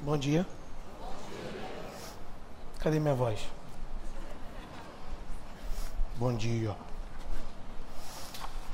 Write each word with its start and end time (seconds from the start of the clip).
Bom 0.00 0.16
dia. 0.16 0.46
Cadê 2.78 3.00
minha 3.00 3.16
voz? 3.16 3.40
Bom 6.16 6.32
dia. 6.36 6.76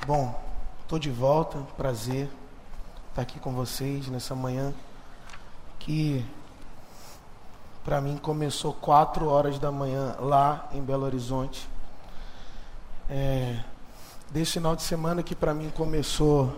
Bom, 0.07 0.39
estou 0.83 0.99
de 0.99 1.11
volta, 1.11 1.59
prazer 1.79 2.29
estar 3.09 3.23
aqui 3.23 3.41
com 3.41 3.55
vocês 3.55 4.09
nessa 4.09 4.35
manhã 4.35 4.75
que 5.79 6.23
para 7.83 8.03
mim 8.03 8.19
começou 8.19 8.75
quatro 8.75 9.27
horas 9.29 9.59
da 9.59 9.73
manhã 9.73 10.15
lá 10.19 10.69
em 10.75 10.83
Belo 10.83 11.07
Horizonte. 11.07 11.67
É, 13.09 13.65
desse 14.31 14.53
final 14.53 14.77
de 14.77 14.83
semana 14.83 15.23
que 15.23 15.35
para 15.35 15.55
mim 15.55 15.71
começou 15.71 16.55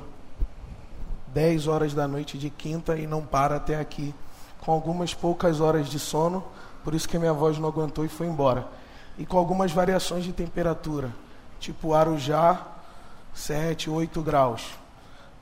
10 1.29 1.69
horas 1.69 1.95
da 1.95 2.09
noite 2.09 2.37
de 2.37 2.51
quinta 2.51 2.97
e 2.97 3.07
não 3.07 3.25
para 3.25 3.57
até 3.57 3.79
aqui, 3.79 4.13
com 4.61 4.73
algumas 4.73 5.15
poucas 5.15 5.61
horas 5.61 5.89
de 5.89 5.99
sono, 5.99 6.45
por 6.85 6.95
isso 6.95 7.09
que 7.09 7.19
minha 7.19 7.33
voz 7.33 7.59
não 7.59 7.69
aguentou 7.69 8.05
e 8.05 8.09
foi 8.09 8.27
embora. 8.27 8.67
E 9.19 9.25
com 9.25 9.39
algumas 9.39 9.73
variações 9.73 10.25
de 10.25 10.33
temperatura, 10.33 11.11
tipo 11.59 11.95
Arujá, 11.95 12.67
7, 13.35 13.91
8 13.91 14.23
graus. 14.23 14.71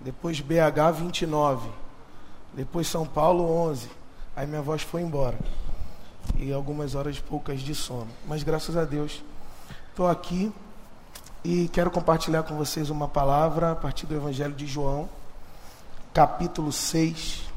Depois 0.01 0.41
BH, 0.41 0.93
29. 0.97 1.69
Depois 2.53 2.89
São 2.89 3.07
Paulo, 3.07 3.45
11. 3.45 3.89
Aí 4.37 4.47
minha 4.47 4.63
voz 4.63 4.83
foi 4.83 5.03
embora. 5.03 5.39
E 6.37 6.53
algumas 6.53 6.95
horas 6.95 7.21
poucas 7.21 7.61
de 7.61 7.75
sono. 7.75 8.09
Mas 8.27 8.43
graças 8.43 8.77
a 8.77 8.85
Deus, 8.85 9.23
estou 9.91 10.09
aqui 10.09 10.53
e 11.45 11.69
quero 11.69 11.91
compartilhar 11.91 12.43
com 12.43 12.57
vocês 12.57 12.91
uma 12.91 13.07
palavra 13.07 13.73
a 13.73 13.77
partir 13.77 14.07
do 14.07 14.15
Evangelho 14.15 14.55
de 14.55 14.67
João, 14.67 15.09
capítulo 16.13 16.73
6. 16.73 17.54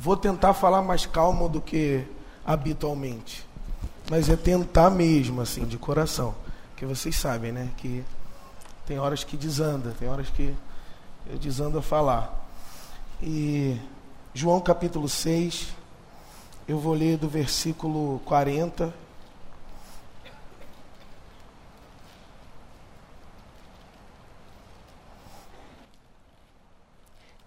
Vou 0.00 0.16
tentar 0.16 0.54
falar 0.54 0.80
mais 0.80 1.06
calmo 1.06 1.48
do 1.48 1.60
que 1.60 2.06
habitualmente, 2.46 3.44
mas 4.08 4.28
é 4.28 4.36
tentar 4.36 4.90
mesmo, 4.90 5.40
assim, 5.40 5.64
de 5.64 5.76
coração. 5.76 6.36
Porque 6.70 6.86
vocês 6.86 7.16
sabem, 7.16 7.50
né, 7.50 7.68
que 7.76 8.04
tem 8.86 9.00
horas 9.00 9.24
que 9.24 9.36
desanda, 9.36 9.92
tem 9.98 10.08
horas 10.08 10.28
que 10.30 10.54
eu 11.26 11.36
desando 11.36 11.78
a 11.78 11.82
falar. 11.82 12.48
E 13.20 13.76
João 14.32 14.60
capítulo 14.60 15.08
6, 15.08 15.66
eu 16.68 16.78
vou 16.78 16.94
ler 16.94 17.18
do 17.18 17.28
versículo 17.28 18.20
40 18.24 18.94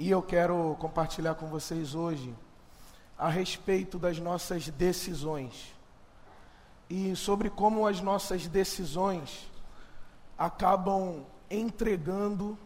E 0.02 0.10
eu 0.10 0.20
quero 0.24 0.76
compartilhar 0.80 1.36
com 1.36 1.46
vocês 1.46 1.94
hoje 1.94 2.34
a 3.16 3.30
respeito 3.30 4.00
das 4.00 4.18
nossas 4.18 4.68
decisões 4.68 5.76
e 6.90 7.16
sobre 7.16 7.52
como 7.52 7.86
as 7.86 8.02
nossas 8.02 8.48
decisões 8.48 9.48
acabam 10.36 11.24
entregando 11.52 12.58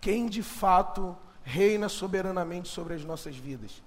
quem 0.00 0.30
de 0.30 0.42
fato 0.42 1.14
reina 1.44 1.90
soberanamente 1.90 2.70
sobre 2.70 2.94
as 2.94 3.04
nossas 3.04 3.36
vidas. 3.36 3.82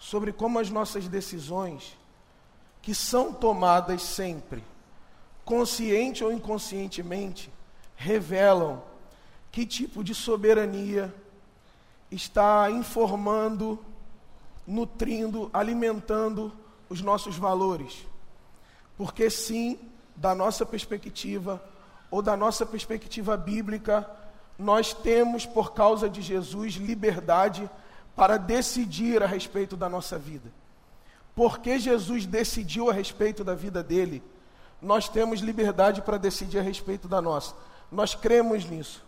Sobre 0.00 0.32
como 0.32 0.58
as 0.58 0.68
nossas 0.68 1.06
decisões, 1.06 1.96
que 2.82 2.92
são 2.92 3.32
tomadas 3.32 4.02
sempre, 4.02 4.64
consciente 5.44 6.24
ou 6.24 6.32
inconscientemente, 6.32 7.52
revelam 7.94 8.89
que 9.50 9.66
tipo 9.66 10.04
de 10.04 10.14
soberania 10.14 11.12
está 12.10 12.70
informando, 12.70 13.78
nutrindo, 14.66 15.50
alimentando 15.52 16.52
os 16.88 17.00
nossos 17.00 17.36
valores. 17.36 18.06
Porque, 18.96 19.30
sim, 19.30 19.78
da 20.14 20.34
nossa 20.34 20.66
perspectiva, 20.66 21.62
ou 22.10 22.20
da 22.20 22.36
nossa 22.36 22.66
perspectiva 22.66 23.36
bíblica, 23.36 24.08
nós 24.58 24.92
temos, 24.92 25.46
por 25.46 25.72
causa 25.72 26.08
de 26.08 26.20
Jesus, 26.20 26.74
liberdade 26.74 27.68
para 28.14 28.36
decidir 28.36 29.22
a 29.22 29.26
respeito 29.26 29.76
da 29.76 29.88
nossa 29.88 30.18
vida. 30.18 30.50
Porque 31.34 31.78
Jesus 31.78 32.26
decidiu 32.26 32.90
a 32.90 32.92
respeito 32.92 33.42
da 33.42 33.54
vida 33.54 33.82
dele, 33.82 34.22
nós 34.82 35.08
temos 35.08 35.40
liberdade 35.40 36.02
para 36.02 36.18
decidir 36.18 36.58
a 36.58 36.62
respeito 36.62 37.08
da 37.08 37.22
nossa. 37.22 37.54
Nós 37.90 38.14
cremos 38.14 38.64
nisso. 38.64 39.02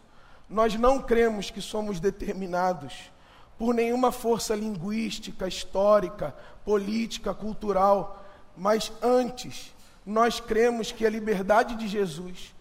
Nós 0.52 0.74
não 0.74 1.00
cremos 1.00 1.50
que 1.50 1.62
somos 1.62 1.98
determinados 1.98 3.10
por 3.58 3.72
nenhuma 3.72 4.12
força 4.12 4.54
linguística, 4.54 5.48
histórica, 5.48 6.34
política, 6.62 7.32
cultural, 7.32 8.22
mas 8.54 8.92
antes, 9.00 9.72
nós 10.04 10.40
cremos 10.40 10.92
que 10.92 11.06
a 11.06 11.10
liberdade 11.10 11.74
de 11.76 11.88
Jesus, 11.88 12.54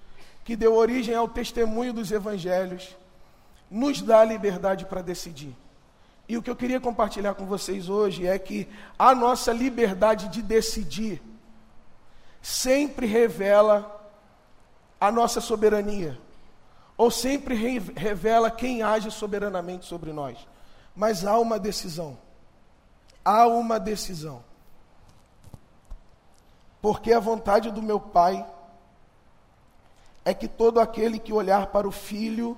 que 0.46 0.56
deu 0.56 0.74
origem 0.74 1.14
ao 1.14 1.28
testemunho 1.28 1.92
dos 1.92 2.14
evangelhos, 2.14 2.96
nos 3.70 4.02
dá 4.02 4.22
a 4.22 4.26
liberdade 4.26 4.86
para 4.86 5.02
decidir. 5.02 5.54
E 6.30 6.38
o 6.38 6.42
que 6.42 6.50
eu 6.50 6.56
queria 6.56 6.80
compartilhar 6.80 7.34
com 7.34 7.46
vocês 7.46 7.90
hoje 7.90 8.26
é 8.26 8.40
que 8.40 8.70
a 8.98 9.14
nossa 9.14 9.52
liberdade 9.52 10.30
de 10.30 10.42
decidir 10.42 11.22
sempre 12.42 13.06
revela 13.06 14.10
a 14.98 15.12
nossa 15.12 15.42
soberania 15.42 16.18
ou 17.02 17.10
sempre 17.10 17.56
revela 17.96 18.52
quem 18.52 18.84
age 18.84 19.10
soberanamente 19.10 19.88
sobre 19.88 20.14
nós. 20.14 20.38
Mas 20.96 21.26
há 21.26 21.40
uma 21.40 21.58
decisão. 21.58 22.16
Há 23.26 23.48
uma 23.48 23.80
decisão. 23.80 24.44
Porque 26.80 27.12
a 27.12 27.20
vontade 27.20 27.72
do 27.72 27.82
meu 27.82 28.00
Pai 28.00 28.46
é 30.24 30.32
que 30.32 30.48
todo 30.48 30.80
aquele 30.80 31.18
que 31.18 31.34
olhar 31.34 31.72
para 31.72 31.88
o 31.88 31.92
Filho 31.92 32.56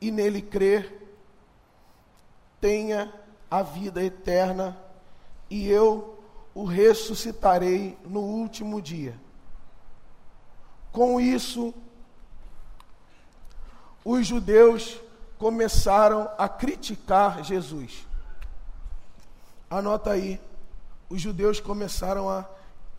e 0.00 0.12
nele 0.12 0.40
crer 0.40 1.18
tenha 2.60 3.12
a 3.50 3.62
vida 3.62 4.00
eterna 4.00 4.78
e 5.50 5.68
eu 5.68 6.16
o 6.54 6.62
ressuscitarei 6.62 7.98
no 8.04 8.20
último 8.20 8.80
dia. 8.80 9.18
Com 10.92 11.20
isso, 11.20 11.74
os 14.08 14.24
judeus 14.24 15.00
começaram 15.36 16.30
a 16.38 16.48
criticar 16.48 17.42
Jesus. 17.42 18.06
Anota 19.68 20.12
aí, 20.12 20.40
os 21.10 21.20
judeus 21.20 21.58
começaram 21.58 22.30
a 22.30 22.44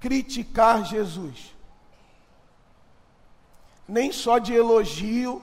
criticar 0.02 0.84
Jesus. 0.84 1.56
Nem 3.88 4.12
só 4.12 4.38
de 4.38 4.54
elogio, 4.54 5.42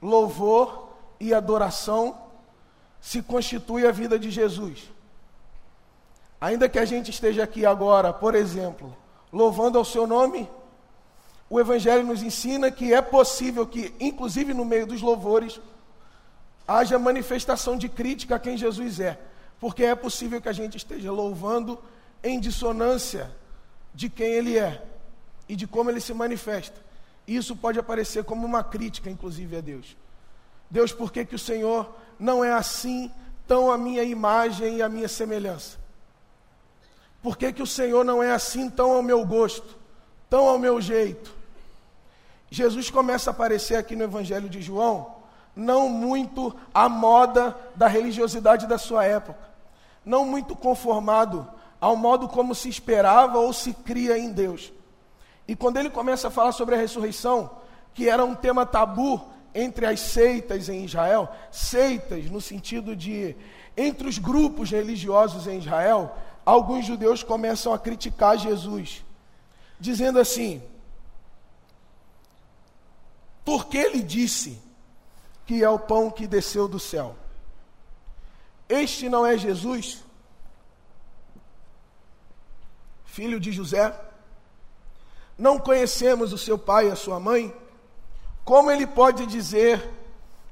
louvor 0.00 0.88
e 1.20 1.34
adoração 1.34 2.16
se 2.98 3.20
constitui 3.22 3.86
a 3.86 3.92
vida 3.92 4.18
de 4.18 4.30
Jesus. 4.30 4.90
Ainda 6.40 6.70
que 6.70 6.78
a 6.78 6.86
gente 6.86 7.10
esteja 7.10 7.44
aqui 7.44 7.66
agora, 7.66 8.14
por 8.14 8.34
exemplo, 8.34 8.96
louvando 9.30 9.76
ao 9.76 9.84
seu 9.84 10.06
nome, 10.06 10.48
o 11.52 11.60
Evangelho 11.60 12.02
nos 12.02 12.22
ensina 12.22 12.70
que 12.70 12.94
é 12.94 13.02
possível 13.02 13.66
que, 13.66 13.92
inclusive 14.00 14.54
no 14.54 14.64
meio 14.64 14.86
dos 14.86 15.02
louvores, 15.02 15.60
haja 16.66 16.98
manifestação 16.98 17.76
de 17.76 17.90
crítica 17.90 18.36
a 18.36 18.38
quem 18.38 18.56
Jesus 18.56 18.98
é, 18.98 19.20
porque 19.60 19.84
é 19.84 19.94
possível 19.94 20.40
que 20.40 20.48
a 20.48 20.52
gente 20.54 20.78
esteja 20.78 21.12
louvando 21.12 21.78
em 22.24 22.40
dissonância 22.40 23.30
de 23.92 24.08
quem 24.08 24.28
Ele 24.28 24.56
é 24.56 24.82
e 25.46 25.54
de 25.54 25.66
como 25.66 25.90
Ele 25.90 26.00
se 26.00 26.14
manifesta. 26.14 26.80
Isso 27.28 27.54
pode 27.54 27.78
aparecer 27.78 28.24
como 28.24 28.46
uma 28.46 28.64
crítica, 28.64 29.10
inclusive, 29.10 29.54
a 29.54 29.60
Deus. 29.60 29.94
Deus, 30.70 30.90
por 30.90 31.12
que, 31.12 31.22
que 31.22 31.34
o 31.34 31.38
Senhor 31.38 31.94
não 32.18 32.42
é 32.42 32.50
assim, 32.50 33.12
tão 33.46 33.70
a 33.70 33.76
minha 33.76 34.02
imagem 34.02 34.78
e 34.78 34.82
a 34.82 34.88
minha 34.88 35.06
semelhança? 35.06 35.76
Por 37.22 37.36
que, 37.36 37.52
que 37.52 37.62
o 37.62 37.66
Senhor 37.66 38.06
não 38.06 38.22
é 38.22 38.32
assim, 38.32 38.70
tão 38.70 38.92
ao 38.92 39.02
meu 39.02 39.22
gosto, 39.26 39.76
tão 40.30 40.48
ao 40.48 40.58
meu 40.58 40.80
jeito? 40.80 41.41
Jesus 42.52 42.90
começa 42.90 43.30
a 43.30 43.32
aparecer 43.32 43.76
aqui 43.76 43.96
no 43.96 44.04
Evangelho 44.04 44.46
de 44.46 44.60
João, 44.60 45.06
não 45.56 45.88
muito 45.88 46.54
à 46.74 46.86
moda 46.86 47.56
da 47.74 47.88
religiosidade 47.88 48.66
da 48.66 48.76
sua 48.76 49.06
época, 49.06 49.40
não 50.04 50.26
muito 50.26 50.54
conformado 50.54 51.48
ao 51.80 51.96
modo 51.96 52.28
como 52.28 52.54
se 52.54 52.68
esperava 52.68 53.38
ou 53.38 53.54
se 53.54 53.72
cria 53.72 54.18
em 54.18 54.30
Deus. 54.30 54.70
E 55.48 55.56
quando 55.56 55.78
ele 55.78 55.88
começa 55.88 56.28
a 56.28 56.30
falar 56.30 56.52
sobre 56.52 56.74
a 56.74 56.78
ressurreição, 56.78 57.50
que 57.94 58.06
era 58.06 58.22
um 58.22 58.34
tema 58.34 58.66
tabu 58.66 59.18
entre 59.54 59.86
as 59.86 60.00
seitas 60.00 60.68
em 60.68 60.84
Israel, 60.84 61.30
seitas 61.50 62.30
no 62.30 62.40
sentido 62.42 62.94
de 62.94 63.34
entre 63.74 64.06
os 64.06 64.18
grupos 64.18 64.70
religiosos 64.70 65.46
em 65.46 65.56
Israel, 65.56 66.14
alguns 66.44 66.84
judeus 66.84 67.22
começam 67.22 67.72
a 67.72 67.78
criticar 67.78 68.36
Jesus, 68.36 69.02
dizendo 69.80 70.18
assim: 70.18 70.62
porque 73.44 73.76
ele 73.76 74.02
disse 74.02 74.60
que 75.46 75.62
é 75.62 75.68
o 75.68 75.78
pão 75.78 76.10
que 76.10 76.26
desceu 76.26 76.68
do 76.68 76.78
céu. 76.78 77.16
Este 78.68 79.08
não 79.08 79.26
é 79.26 79.36
Jesus, 79.36 80.02
filho 83.04 83.38
de 83.38 83.52
José? 83.52 83.98
Não 85.36 85.58
conhecemos 85.58 86.32
o 86.32 86.38
seu 86.38 86.56
pai 86.56 86.88
e 86.88 86.90
a 86.90 86.96
sua 86.96 87.18
mãe? 87.18 87.54
Como 88.44 88.70
ele 88.70 88.86
pode 88.86 89.26
dizer, 89.26 89.90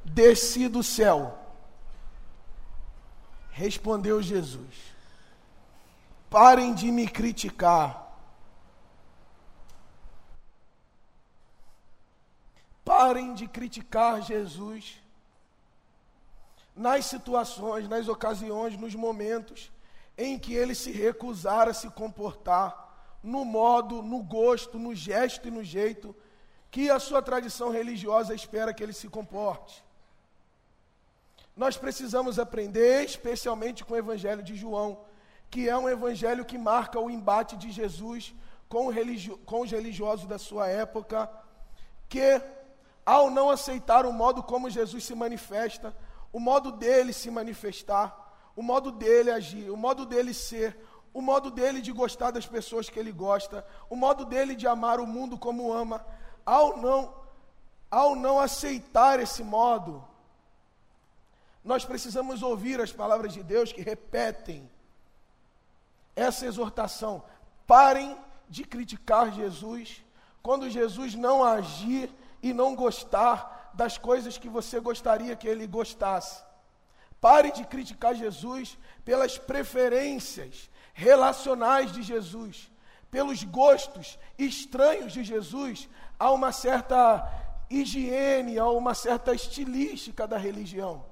desci 0.05 0.69
do 0.69 0.83
céu? 0.83 1.39
Respondeu 3.51 4.23
Jesus: 4.23 4.95
Parem 6.29 6.75
de 6.75 6.91
me 6.91 7.09
criticar 7.09 8.10
Parem 13.01 13.33
de 13.33 13.47
criticar 13.49 14.21
Jesus 14.21 15.01
nas 16.77 17.07
situações, 17.07 17.89
nas 17.89 18.09
ocasiões, 18.09 18.77
nos 18.77 18.95
momentos 18.95 19.73
em 20.19 20.39
que 20.39 20.53
ele 20.53 20.75
se 20.75 20.91
recusar 20.91 21.67
a 21.67 21.73
se 21.73 21.89
comportar 21.89 22.69
no 23.23 23.43
modo, 23.43 24.03
no 24.03 24.23
gosto, 24.23 24.79
no 24.79 24.95
gesto 24.95 25.49
e 25.49 25.51
no 25.51 25.65
jeito 25.65 26.15
que 26.71 26.91
a 26.91 26.99
sua 26.99 27.23
tradição 27.23 27.71
religiosa 27.71 28.35
espera 28.35 28.75
que 28.75 28.83
ele 28.83 28.93
se 28.93 29.09
comporte. 29.09 29.83
Nós 31.57 31.79
precisamos 31.79 32.39
aprender, 32.39 33.03
especialmente 33.03 33.83
com 33.83 33.95
o 33.95 34.03
Evangelho 34.05 34.43
de 34.43 34.55
João, 34.55 35.07
que 35.51 35.71
é 35.71 35.77
um 35.77 35.89
evangelho 35.89 36.45
que 36.45 36.59
marca 36.59 37.01
o 37.01 37.09
embate 37.09 37.57
de 37.57 37.71
Jesus 37.71 38.35
com, 38.69 38.89
religio 38.91 39.39
com 39.39 39.63
os 39.63 39.71
religiosos 39.71 40.27
da 40.27 40.39
sua 40.39 40.69
época, 40.69 41.31
que, 42.11 42.43
ao 43.05 43.31
não 43.31 43.51
aceitar 43.51 44.07
o 44.07 44.13
modo 44.13 44.43
como 44.43 44.71
Jesus 44.71 45.05
se 45.05 45.15
manifesta, 45.15 45.95
o 46.33 46.39
modo 46.39 46.71
dele 46.73 47.13
se 47.13 47.31
manifestar, 47.31 48.17
o 48.55 48.63
modo 48.63 48.91
dele 48.91 49.31
agir, 49.31 49.71
o 49.71 49.77
modo 49.77 50.05
dele 50.07 50.33
ser, 50.35 50.79
o 51.13 51.21
modo 51.21 51.51
dele 51.51 51.81
de 51.81 51.93
gostar 51.93 52.31
das 52.31 52.47
pessoas 52.47 52.89
que 52.89 52.99
ele 52.99 53.13
gosta, 53.13 53.67
o 53.89 53.97
modo 53.97 54.25
dele 54.25 54.55
de 54.55 54.67
amar 54.67 55.01
o 55.01 55.07
mundo 55.07 55.37
como 55.37 55.73
ama, 55.73 56.05
ao 56.45 56.77
não, 56.77 57.15
ao 57.91 58.15
não 58.15 58.39
aceitar 58.39 59.19
esse 59.19 59.43
modo, 59.43 60.05
nós 61.65 61.85
precisamos 61.85 62.43
ouvir 62.43 62.81
as 62.81 62.93
palavras 62.93 63.33
de 63.33 63.43
Deus 63.43 63.73
que 63.73 63.83
repetem 63.83 64.71
essa 66.17 66.47
exortação. 66.47 67.23
Parem 67.67 68.17
de 68.49 68.65
criticar 68.65 69.33
Jesus 69.33 70.03
quando 70.43 70.71
Jesus 70.71 71.15
não 71.15 71.45
agir 71.45 72.11
e 72.43 72.53
não 72.53 72.75
gostar 72.75 73.71
das 73.75 73.99
coisas 73.99 74.39
que 74.39 74.49
você 74.49 74.81
gostaria 74.81 75.37
que 75.37 75.49
ele 75.49 75.67
gostasse. 75.67 76.43
Pare 77.21 77.53
de 77.53 77.65
criticar 77.65 78.15
Jesus 78.15 78.79
pelas 79.05 79.39
preferências 79.39 80.71
relacionais 80.95 81.93
de 81.93 82.03
Jesus, 82.03 82.71
pelos 83.11 83.45
gostos 83.45 84.19
estranhos 84.39 85.13
de 85.13 85.23
Jesus 85.23 85.89
a 86.19 86.31
uma 86.31 86.53
certa 86.53 87.29
higiene, 87.69 88.59
a 88.59 88.69
uma 88.69 88.95
certa 88.95 89.35
estilística 89.35 90.27
da 90.27 90.37
religião. 90.37 91.05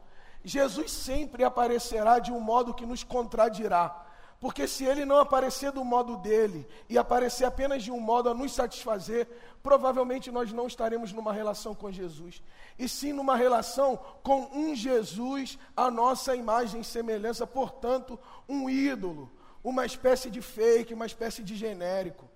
Jesus 0.45 0.91
sempre 0.91 1.45
aparecerá 1.45 2.19
de 2.19 2.33
um 2.33 2.41
modo 2.41 2.75
que 2.75 2.87
nos 2.87 3.05
contradirá. 3.05 4.07
Porque 4.41 4.69
se 4.69 4.85
ele 4.85 5.05
não 5.05 5.19
aparecer 5.19 5.73
do 5.73 5.85
modo 5.85 6.17
dele 6.17 6.67
e 6.89 6.97
aparecer 6.97 7.45
apenas 7.45 7.83
de 7.83 7.91
um 7.91 7.99
modo 7.99 8.29
a 8.29 8.35
nos 8.35 8.53
satisfazer, 8.53 9.27
provavelmente 9.65 10.31
nós 10.31 10.53
não 10.53 10.69
estaremos 10.69 11.13
numa 11.13 11.33
relação 11.33 11.75
com 11.75 11.91
Jesus. 11.91 12.41
E 12.79 12.89
sim 12.89 13.13
numa 13.13 13.37
relação 13.37 13.99
com 14.23 14.49
um 14.53 14.77
Jesus, 14.77 15.59
a 15.77 15.91
nossa 15.91 16.37
imagem 16.37 16.83
e 16.83 16.85
semelhança, 16.85 17.49
portanto, 17.49 18.17
um 18.49 18.71
ídolo, 18.71 19.29
uma 19.63 19.85
espécie 19.85 20.31
de 20.31 20.41
fake, 20.41 20.95
uma 20.95 21.07
espécie 21.07 21.43
de 21.43 21.57
genérico, 21.57 22.29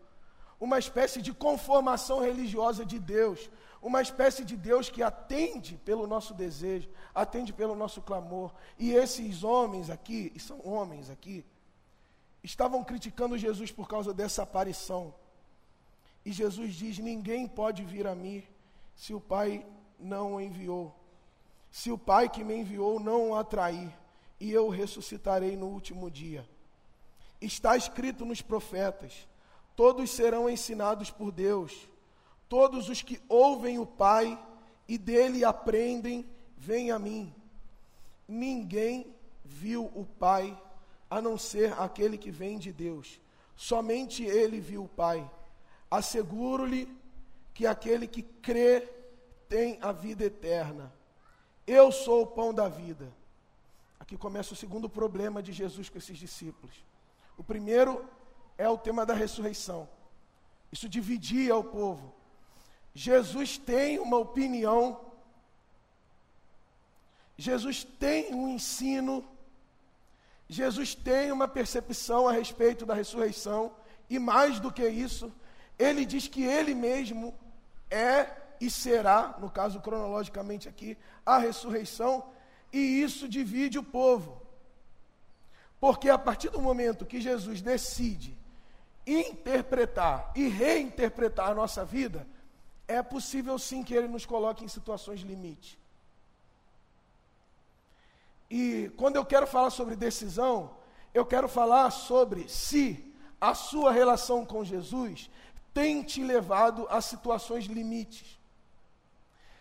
uma 0.59 0.81
espécie 0.81 1.23
de 1.23 1.33
conformação 1.33 2.19
religiosa 2.19 2.85
de 2.85 2.99
Deus, 2.99 3.49
uma 3.81 4.03
espécie 4.03 4.45
de 4.45 4.57
Deus 4.57 4.91
que 4.91 5.05
atende 5.05 5.77
pelo 5.85 6.07
nosso 6.09 6.35
desejo, 6.35 6.89
atende 7.15 7.53
pelo 7.53 7.77
nosso 7.77 8.03
clamor. 8.03 8.53
E 8.77 8.93
esses 8.93 9.45
homens 9.45 9.89
aqui, 9.89 10.33
e 10.35 10.41
são 10.41 10.61
homens 10.65 11.09
aqui, 11.09 11.45
estavam 12.43 12.83
criticando 12.83 13.39
Jesus 13.39 13.71
por 13.71 13.89
causa 13.89 14.13
dessa 14.13 14.43
aparição. 14.43 15.15
E 16.25 16.33
Jesus 16.33 16.75
diz: 16.75 16.99
Ninguém 16.99 17.47
pode 17.47 17.85
vir 17.85 18.07
a 18.07 18.15
mim 18.15 18.43
se 18.95 19.15
o 19.15 19.21
Pai 19.21 19.65
não 19.99 20.35
o 20.35 20.41
enviou. 20.41 20.95
Se 21.71 21.91
o 21.91 21.99
Pai 21.99 22.29
que 22.29 22.45
me 22.45 22.57
enviou 22.57 23.01
não 23.01 23.31
o 23.31 23.35
atrair, 23.35 23.93
e 24.39 24.51
eu 24.51 24.69
ressuscitarei 24.69 25.57
no 25.57 25.67
último 25.67 26.11
dia. 26.11 26.47
Está 27.41 27.77
escrito 27.77 28.25
nos 28.25 28.43
profetas: 28.43 29.27
todos 29.77 30.11
serão 30.11 30.49
ensinados 30.49 31.11
por 31.11 31.31
Deus. 31.31 31.89
Todos 32.49 32.91
os 32.91 33.01
que 33.01 33.19
ouvem 33.29 33.79
o 33.79 33.87
Pai 33.87 34.39
e 34.87 34.99
dele 34.99 35.43
aprendem, 35.45 36.29
vêm 36.57 36.91
a 36.91 36.99
mim. 36.99 37.35
Ninguém 38.29 39.07
viu 39.45 39.91
o 39.95 40.05
Pai 40.05 40.61
a 41.13 41.21
não 41.21 41.37
ser 41.37 41.79
aquele 41.79 42.17
que 42.17 42.31
vem 42.31 42.59
de 42.59 42.73
Deus. 42.73 43.21
Somente 43.55 44.25
ele 44.25 44.59
viu 44.59 44.85
o 44.85 44.89
Pai. 44.89 45.31
Asseguro-lhe 45.91 46.89
que 47.53 47.67
aquele 47.67 48.07
que 48.07 48.23
crê 48.23 48.89
tem 49.47 49.79
a 49.83 49.93
vida 49.93 50.25
eterna. 50.25 50.91
Eu 51.67 51.93
sou 51.93 52.23
o 52.23 52.27
pão 52.27 52.55
da 52.55 52.67
vida. 52.67 53.13
Aqui 54.01 54.17
começa 54.17 54.55
o 54.55 54.57
segundo 54.57 54.89
problema 54.89 55.43
de 55.43 55.53
Jesus 55.53 55.91
com 55.91 55.99
esses 55.99 56.17
discípulos. 56.17 56.75
O 57.37 57.45
primeiro 57.45 58.03
é 58.57 58.67
o 58.67 58.79
tema 58.79 59.05
da 59.05 59.13
ressurreição. 59.13 59.87
Isso 60.73 60.89
dividia 60.89 61.55
o 61.55 61.63
povo. 61.63 62.15
Jesus 62.95 63.59
tem 63.59 63.99
uma 63.99 64.17
opinião, 64.17 64.99
Jesus 67.37 67.85
tem 67.85 68.35
um 68.35 68.49
ensino 68.49 69.23
Jesus 70.53 70.95
tem 70.95 71.33
uma 71.33 71.49
percepção 71.49 72.29
a 72.29 72.33
respeito 72.33 72.85
da 72.85 72.93
ressurreição, 72.93 73.75
e 74.11 74.19
mais 74.19 74.61
do 74.61 74.71
que 74.71 74.87
isso, 74.87 75.33
ele 75.79 76.05
diz 76.05 76.29
que 76.29 76.43
ele 76.43 76.75
mesmo 76.75 77.35
é 77.91 78.29
e 78.61 78.71
será, 78.71 79.35
no 79.41 79.51
caso 79.51 79.81
cronologicamente 79.81 80.69
aqui, 80.69 80.99
a 81.25 81.39
ressurreição, 81.39 82.31
e 82.71 82.79
isso 82.79 83.27
divide 83.27 83.79
o 83.79 83.83
povo. 83.83 84.43
Porque 85.81 86.11
a 86.11 86.19
partir 86.19 86.51
do 86.51 86.61
momento 86.61 87.07
que 87.07 87.19
Jesus 87.19 87.63
decide 87.63 88.37
interpretar 89.07 90.33
e 90.37 90.49
reinterpretar 90.49 91.49
a 91.49 91.55
nossa 91.55 91.83
vida, 91.83 92.27
é 92.87 93.03
possível 93.03 93.59
sim 93.59 93.83
que 93.83 93.95
ele 93.95 94.07
nos 94.07 94.27
coloque 94.27 94.63
em 94.63 94.69
situações 94.69 95.21
limite. 95.21 95.82
E 98.55 98.93
quando 98.99 99.17
eu 99.17 99.25
quero 99.25 99.47
falar 99.47 99.71
sobre 99.71 99.97
decisão, 99.97 100.77
eu 101.15 101.25
quero 101.25 101.49
falar 101.49 101.91
sobre 101.91 102.47
se 102.51 103.03
a 103.41 103.55
sua 103.55 103.91
relação 103.91 104.45
com 104.45 104.63
Jesus 104.63 105.31
tem 105.73 106.03
te 106.03 106.23
levado 106.23 106.87
a 106.91 107.01
situações 107.01 107.65
limites. 107.65 108.39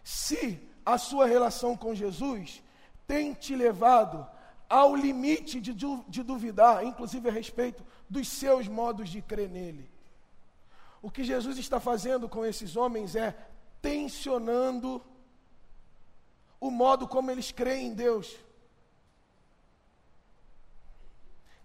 Se 0.03 0.59
a 0.85 0.97
sua 0.97 1.25
relação 1.25 1.77
com 1.77 1.95
Jesus 1.95 2.61
tem 3.07 3.33
te 3.33 3.55
levado 3.55 4.27
ao 4.67 4.93
limite 4.93 5.61
de, 5.61 5.73
de 5.73 6.21
duvidar, 6.21 6.83
inclusive 6.83 7.29
a 7.29 7.31
respeito 7.31 7.85
dos 8.09 8.27
seus 8.27 8.67
modos 8.67 9.07
de 9.07 9.21
crer 9.21 9.47
nele. 9.47 9.89
O 11.01 11.09
que 11.09 11.23
Jesus 11.23 11.57
está 11.57 11.79
fazendo 11.79 12.27
com 12.27 12.45
esses 12.45 12.75
homens 12.75 13.15
é 13.15 13.37
tensionando 13.81 15.01
o 16.59 16.69
modo 16.69 17.07
como 17.07 17.31
eles 17.31 17.53
creem 17.53 17.87
em 17.87 17.93
Deus. 17.93 18.50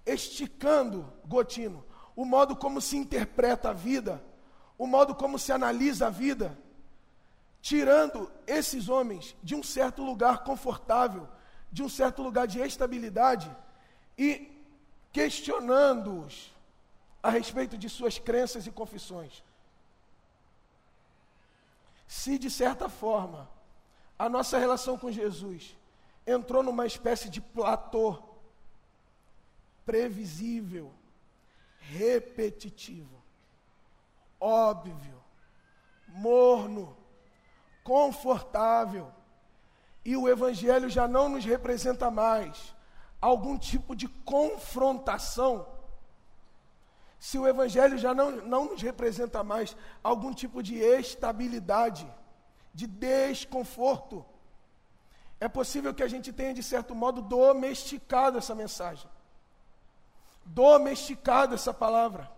Esticando, 0.06 1.12
Gotino, 1.26 1.84
o 2.14 2.24
modo 2.24 2.56
como 2.56 2.80
se 2.80 2.96
interpreta 2.96 3.70
a 3.70 3.72
vida, 3.72 4.22
o 4.78 4.86
modo 4.86 5.14
como 5.14 5.38
se 5.38 5.52
analisa 5.52 6.06
a 6.06 6.10
vida, 6.10 6.56
tirando 7.60 8.30
esses 8.46 8.88
homens 8.88 9.36
de 9.42 9.54
um 9.54 9.62
certo 9.62 10.02
lugar 10.02 10.44
confortável, 10.44 11.28
de 11.72 11.82
um 11.82 11.88
certo 11.88 12.22
lugar 12.22 12.46
de 12.46 12.60
estabilidade 12.60 13.54
e 14.16 14.50
questionando-os 15.12 16.54
a 17.22 17.28
respeito 17.28 17.76
de 17.76 17.88
suas 17.88 18.18
crenças 18.18 18.66
e 18.66 18.70
confissões. 18.70 19.42
Se 22.06 22.38
de 22.38 22.50
certa 22.50 22.88
forma 22.88 23.48
a 24.18 24.28
nossa 24.28 24.58
relação 24.58 24.96
com 24.96 25.10
Jesus 25.10 25.76
entrou 26.26 26.62
numa 26.62 26.86
espécie 26.86 27.28
de 27.28 27.40
platô 27.40 28.22
previsível, 29.86 30.92
repetitivo, 31.78 33.22
óbvio, 34.40 35.22
morno, 36.08 36.96
confortável. 37.84 39.12
E 40.04 40.16
o 40.16 40.28
Evangelho 40.28 40.90
já 40.90 41.06
não 41.06 41.28
nos 41.28 41.44
representa 41.44 42.10
mais 42.10 42.74
algum 43.20 43.56
tipo 43.56 43.94
de 43.94 44.08
confrontação. 44.08 45.74
se 47.18 47.38
o 47.38 47.46
Evangelho 47.46 47.96
já 47.96 48.14
não, 48.14 48.30
não 48.30 48.66
nos 48.66 48.82
representa 48.82 49.42
mais 49.42 49.76
algum 50.02 50.32
tipo 50.32 50.62
de 50.62 50.76
estabilidade, 50.76 52.06
de 52.74 52.86
desconforto, 52.86 54.24
é 55.40 55.48
possível 55.48 55.92
que 55.94 56.02
a 56.02 56.08
gente 56.08 56.32
tenha, 56.32 56.54
de 56.54 56.62
certo 56.62 56.94
modo, 56.94 57.20
domesticado 57.22 58.38
essa 58.38 58.54
mensagem, 58.54 59.08
domesticado 60.46 61.54
essa 61.54 61.74
palavra, 61.74 62.30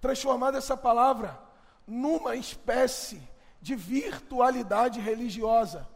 transformado 0.00 0.56
essa 0.56 0.76
palavra 0.76 1.38
numa 1.86 2.36
espécie 2.36 3.20
de 3.60 3.74
virtualidade 3.74 5.00
religiosa, 5.00 5.88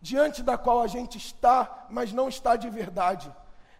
diante 0.00 0.42
da 0.42 0.56
qual 0.56 0.80
a 0.80 0.86
gente 0.86 1.18
está, 1.18 1.86
mas 1.90 2.12
não 2.12 2.28
está 2.28 2.56
de 2.56 2.70
verdade, 2.70 3.30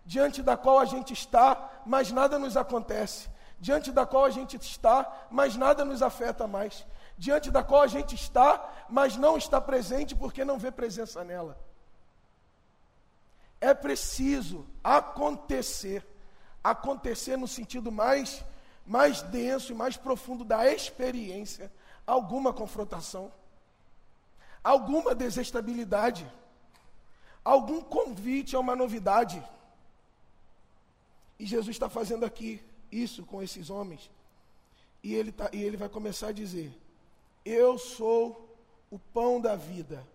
diante 0.04 0.42
da 0.42 0.56
qual 0.56 0.78
a 0.78 0.84
gente 0.84 1.12
está, 1.12 1.82
mas 1.86 2.10
nada 2.10 2.38
nos 2.38 2.56
acontece, 2.56 3.30
diante 3.58 3.90
da 3.92 4.04
qual 4.04 4.24
a 4.24 4.30
gente 4.30 4.56
está, 4.56 5.26
mas 5.30 5.56
nada 5.56 5.84
nos 5.84 6.02
afeta 6.02 6.46
mais, 6.46 6.84
diante 7.16 7.50
da 7.50 7.62
qual 7.62 7.82
a 7.82 7.86
gente 7.86 8.14
está, 8.14 8.86
mas 8.88 9.16
não 9.16 9.38
está 9.38 9.60
presente 9.60 10.14
porque 10.14 10.44
não 10.44 10.58
vê 10.58 10.70
presença 10.70 11.22
nela. 11.22 11.56
É 13.60 13.74
preciso 13.74 14.66
acontecer, 14.82 16.04
acontecer 16.62 17.36
no 17.36 17.48
sentido 17.48 17.90
mais, 17.90 18.44
mais 18.86 19.22
denso 19.22 19.72
e 19.72 19.74
mais 19.74 19.96
profundo 19.96 20.44
da 20.44 20.70
experiência, 20.70 21.72
alguma 22.06 22.52
confrontação, 22.52 23.32
alguma 24.62 25.14
desestabilidade, 25.14 26.30
algum 27.44 27.80
convite 27.80 28.54
a 28.54 28.60
uma 28.60 28.76
novidade. 28.76 29.42
E 31.38 31.46
Jesus 31.46 31.74
está 31.76 31.88
fazendo 31.88 32.24
aqui 32.24 32.62
isso 32.92 33.24
com 33.24 33.42
esses 33.42 33.70
homens. 33.70 34.10
E 35.02 35.14
ele, 35.14 35.32
tá, 35.32 35.48
e 35.52 35.62
ele 35.62 35.76
vai 35.76 35.88
começar 35.88 36.28
a 36.28 36.32
dizer: 36.32 36.70
Eu 37.44 37.78
sou 37.78 38.54
o 38.90 38.98
pão 38.98 39.40
da 39.40 39.56
vida 39.56 40.06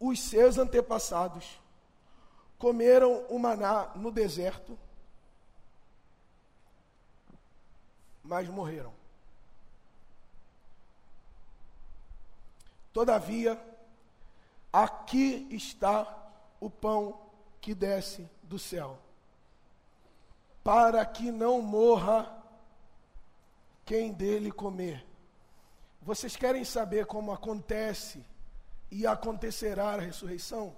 os 0.00 0.20
seus 0.20 0.58
antepassados 0.58 1.58
comeram 2.58 3.24
o 3.28 3.38
maná 3.38 3.92
no 3.94 4.10
deserto, 4.10 4.78
mas 8.22 8.48
morreram. 8.48 8.92
Todavia, 12.92 13.58
aqui 14.72 15.46
está 15.50 16.30
o 16.60 16.68
pão 16.68 17.20
que 17.60 17.74
desce 17.74 18.28
do 18.42 18.58
céu, 18.58 18.98
para 20.64 21.04
que 21.06 21.30
não 21.30 21.62
morra 21.62 22.36
quem 23.84 24.12
dele 24.12 24.50
comer. 24.50 25.06
Vocês 26.02 26.36
querem 26.36 26.64
saber 26.64 27.06
como 27.06 27.32
acontece 27.32 28.24
e 28.90 29.06
acontecerá 29.06 29.94
a 29.94 30.00
ressurreição. 30.00 30.74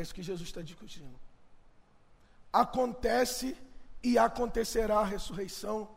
É 0.00 0.02
isso 0.02 0.14
que 0.14 0.22
Jesus 0.22 0.48
está 0.48 0.62
discutindo. 0.62 1.14
Acontece 2.50 3.54
e 4.02 4.16
acontecerá 4.16 5.00
a 5.00 5.04
ressurreição 5.04 5.90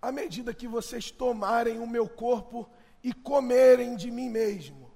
à 0.00 0.12
medida 0.12 0.54
que 0.54 0.68
vocês 0.68 1.10
tomarem 1.10 1.80
o 1.80 1.88
meu 1.88 2.08
corpo 2.08 2.70
e 3.02 3.12
comerem 3.12 3.96
de 3.96 4.12
mim 4.12 4.30
mesmo. 4.30 4.88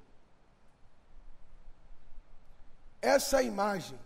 Essa 3.02 3.42
imagem, 3.42 3.98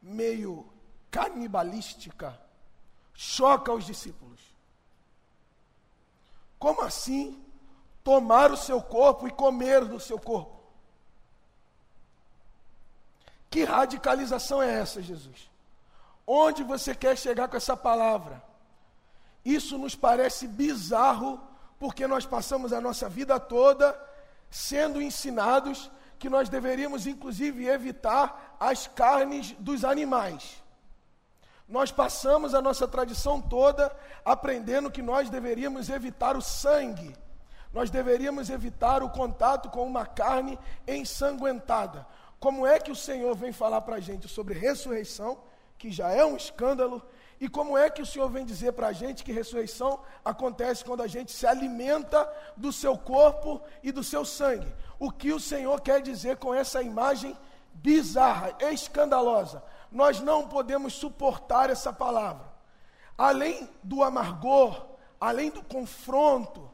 meio 0.00 0.66
canibalística, 1.10 2.40
choca 3.12 3.74
os 3.74 3.84
discípulos. 3.84 4.40
Como 6.58 6.80
assim 6.80 7.44
tomar 8.02 8.50
o 8.50 8.56
seu 8.56 8.80
corpo 8.80 9.28
e 9.28 9.30
comer 9.30 9.84
do 9.84 10.00
seu 10.00 10.18
corpo. 10.18 10.63
Que 13.54 13.62
radicalização 13.62 14.60
é 14.60 14.80
essa, 14.80 15.00
Jesus? 15.00 15.48
Onde 16.26 16.64
você 16.64 16.92
quer 16.92 17.16
chegar 17.16 17.46
com 17.46 17.56
essa 17.56 17.76
palavra? 17.76 18.42
Isso 19.44 19.78
nos 19.78 19.94
parece 19.94 20.48
bizarro, 20.48 21.40
porque 21.78 22.04
nós 22.08 22.26
passamos 22.26 22.72
a 22.72 22.80
nossa 22.80 23.08
vida 23.08 23.38
toda 23.38 23.96
sendo 24.50 25.00
ensinados 25.00 25.88
que 26.18 26.28
nós 26.28 26.48
deveríamos, 26.48 27.06
inclusive, 27.06 27.68
evitar 27.68 28.56
as 28.58 28.88
carnes 28.88 29.54
dos 29.60 29.84
animais. 29.84 30.60
Nós 31.68 31.92
passamos 31.92 32.56
a 32.56 32.60
nossa 32.60 32.88
tradição 32.88 33.40
toda 33.40 33.96
aprendendo 34.24 34.90
que 34.90 35.00
nós 35.00 35.30
deveríamos 35.30 35.88
evitar 35.88 36.36
o 36.36 36.42
sangue 36.42 37.14
nós 37.74 37.90
deveríamos 37.90 38.50
evitar 38.50 39.02
o 39.02 39.10
contato 39.10 39.68
com 39.68 39.84
uma 39.84 40.06
carne 40.06 40.56
ensanguentada. 40.86 42.06
Como 42.44 42.66
é 42.66 42.78
que 42.78 42.92
o 42.92 42.94
Senhor 42.94 43.34
vem 43.34 43.52
falar 43.52 43.80
para 43.80 43.96
a 43.96 44.00
gente 44.00 44.28
sobre 44.28 44.52
ressurreição, 44.52 45.38
que 45.78 45.90
já 45.90 46.10
é 46.10 46.22
um 46.26 46.36
escândalo, 46.36 47.02
e 47.40 47.48
como 47.48 47.78
é 47.78 47.88
que 47.88 48.02
o 48.02 48.06
Senhor 48.06 48.28
vem 48.28 48.44
dizer 48.44 48.72
para 48.72 48.88
a 48.88 48.92
gente 48.92 49.24
que 49.24 49.32
ressurreição 49.32 50.00
acontece 50.22 50.84
quando 50.84 51.02
a 51.02 51.06
gente 51.06 51.32
se 51.32 51.46
alimenta 51.46 52.30
do 52.54 52.70
seu 52.70 52.98
corpo 52.98 53.62
e 53.82 53.90
do 53.90 54.04
seu 54.04 54.26
sangue? 54.26 54.70
O 54.98 55.10
que 55.10 55.32
o 55.32 55.40
Senhor 55.40 55.80
quer 55.80 56.02
dizer 56.02 56.36
com 56.36 56.52
essa 56.52 56.82
imagem 56.82 57.34
bizarra, 57.72 58.54
escandalosa? 58.70 59.64
Nós 59.90 60.20
não 60.20 60.46
podemos 60.46 60.92
suportar 60.92 61.70
essa 61.70 61.94
palavra. 61.94 62.44
Além 63.16 63.66
do 63.82 64.02
amargor, 64.02 64.84
além 65.18 65.48
do 65.48 65.62
confronto, 65.62 66.70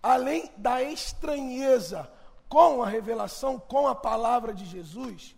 além 0.00 0.48
da 0.56 0.80
estranheza 0.80 2.08
com 2.48 2.82
a 2.82 2.88
revelação, 2.88 3.58
com 3.58 3.86
a 3.86 3.94
palavra 3.94 4.54
de 4.54 4.64
Jesus, 4.64 5.34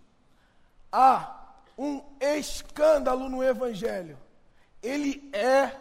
há 0.92 1.38
um 1.76 2.02
escândalo 2.20 3.28
no 3.28 3.42
Evangelho. 3.42 4.18
Ele 4.82 5.28
é 5.32 5.74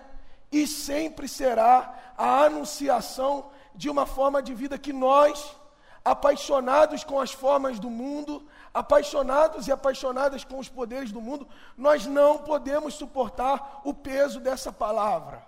e 0.51 0.65
sempre 0.65 1.27
será 1.27 2.13
a 2.17 2.43
anunciação 2.46 3.51
de 3.75 3.89
uma 3.89 4.05
forma 4.05 4.41
de 4.41 4.53
vida 4.53 4.77
que 4.77 4.93
nós, 4.93 5.55
apaixonados 6.03 7.03
com 7.03 7.19
as 7.19 7.31
formas 7.31 7.79
do 7.79 7.89
mundo, 7.89 8.48
apaixonados 8.74 9.67
e 9.67 9.72
apaixonadas 9.72 10.43
com 10.43 10.60
os 10.60 10.69
poderes 10.69 11.12
do 11.12 11.22
mundo, 11.22 11.48
nós 11.75 12.05
não 12.05 12.39
podemos 12.39 12.93
suportar 12.93 13.81
o 13.84 13.93
peso 13.93 14.39
dessa 14.39 14.72
palavra. 14.72 15.46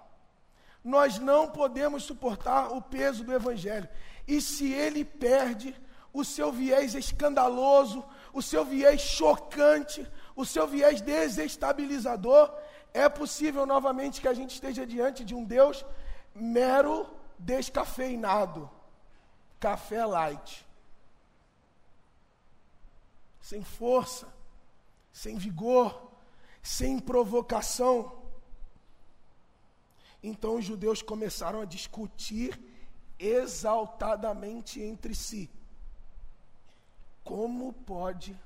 Nós 0.84 1.20
não 1.20 1.48
podemos 1.48 2.04
suportar 2.04 2.72
o 2.74 2.82
peso 2.82 3.24
do 3.24 3.34
Evangelho. 3.34 3.90
E 4.30 4.40
se 4.40 4.72
ele 4.72 5.04
perde 5.04 5.76
o 6.14 6.24
seu 6.24 6.52
viés 6.52 6.94
escandaloso, 6.94 8.06
o 8.32 8.44
seu 8.44 8.64
viés 8.64 9.02
chocante, 9.02 10.08
o 10.36 10.46
seu 10.46 10.68
viés 10.68 11.02
desestabilizador, 11.02 12.54
é 12.94 13.10
possível 13.10 13.66
novamente 13.66 14.22
que 14.22 14.28
a 14.28 14.34
gente 14.36 14.54
esteja 14.54 14.86
diante 14.86 15.26
de 15.26 15.34
um 15.34 15.44
Deus 15.44 15.84
mero 16.36 17.10
descafeinado, 17.40 18.70
café 19.60 20.06
light, 20.06 20.64
sem 23.42 23.64
força, 23.64 24.28
sem 25.12 25.38
vigor, 25.38 26.12
sem 26.62 27.00
provocação. 27.00 27.96
Então 30.22 30.58
os 30.58 30.66
judeus 30.66 31.02
começaram 31.02 31.62
a 31.62 31.66
discutir 31.66 32.69
exaltadamente 33.20 34.82
entre 34.82 35.14
si: 35.14 35.50
como 37.24 37.74
pode 37.74 38.40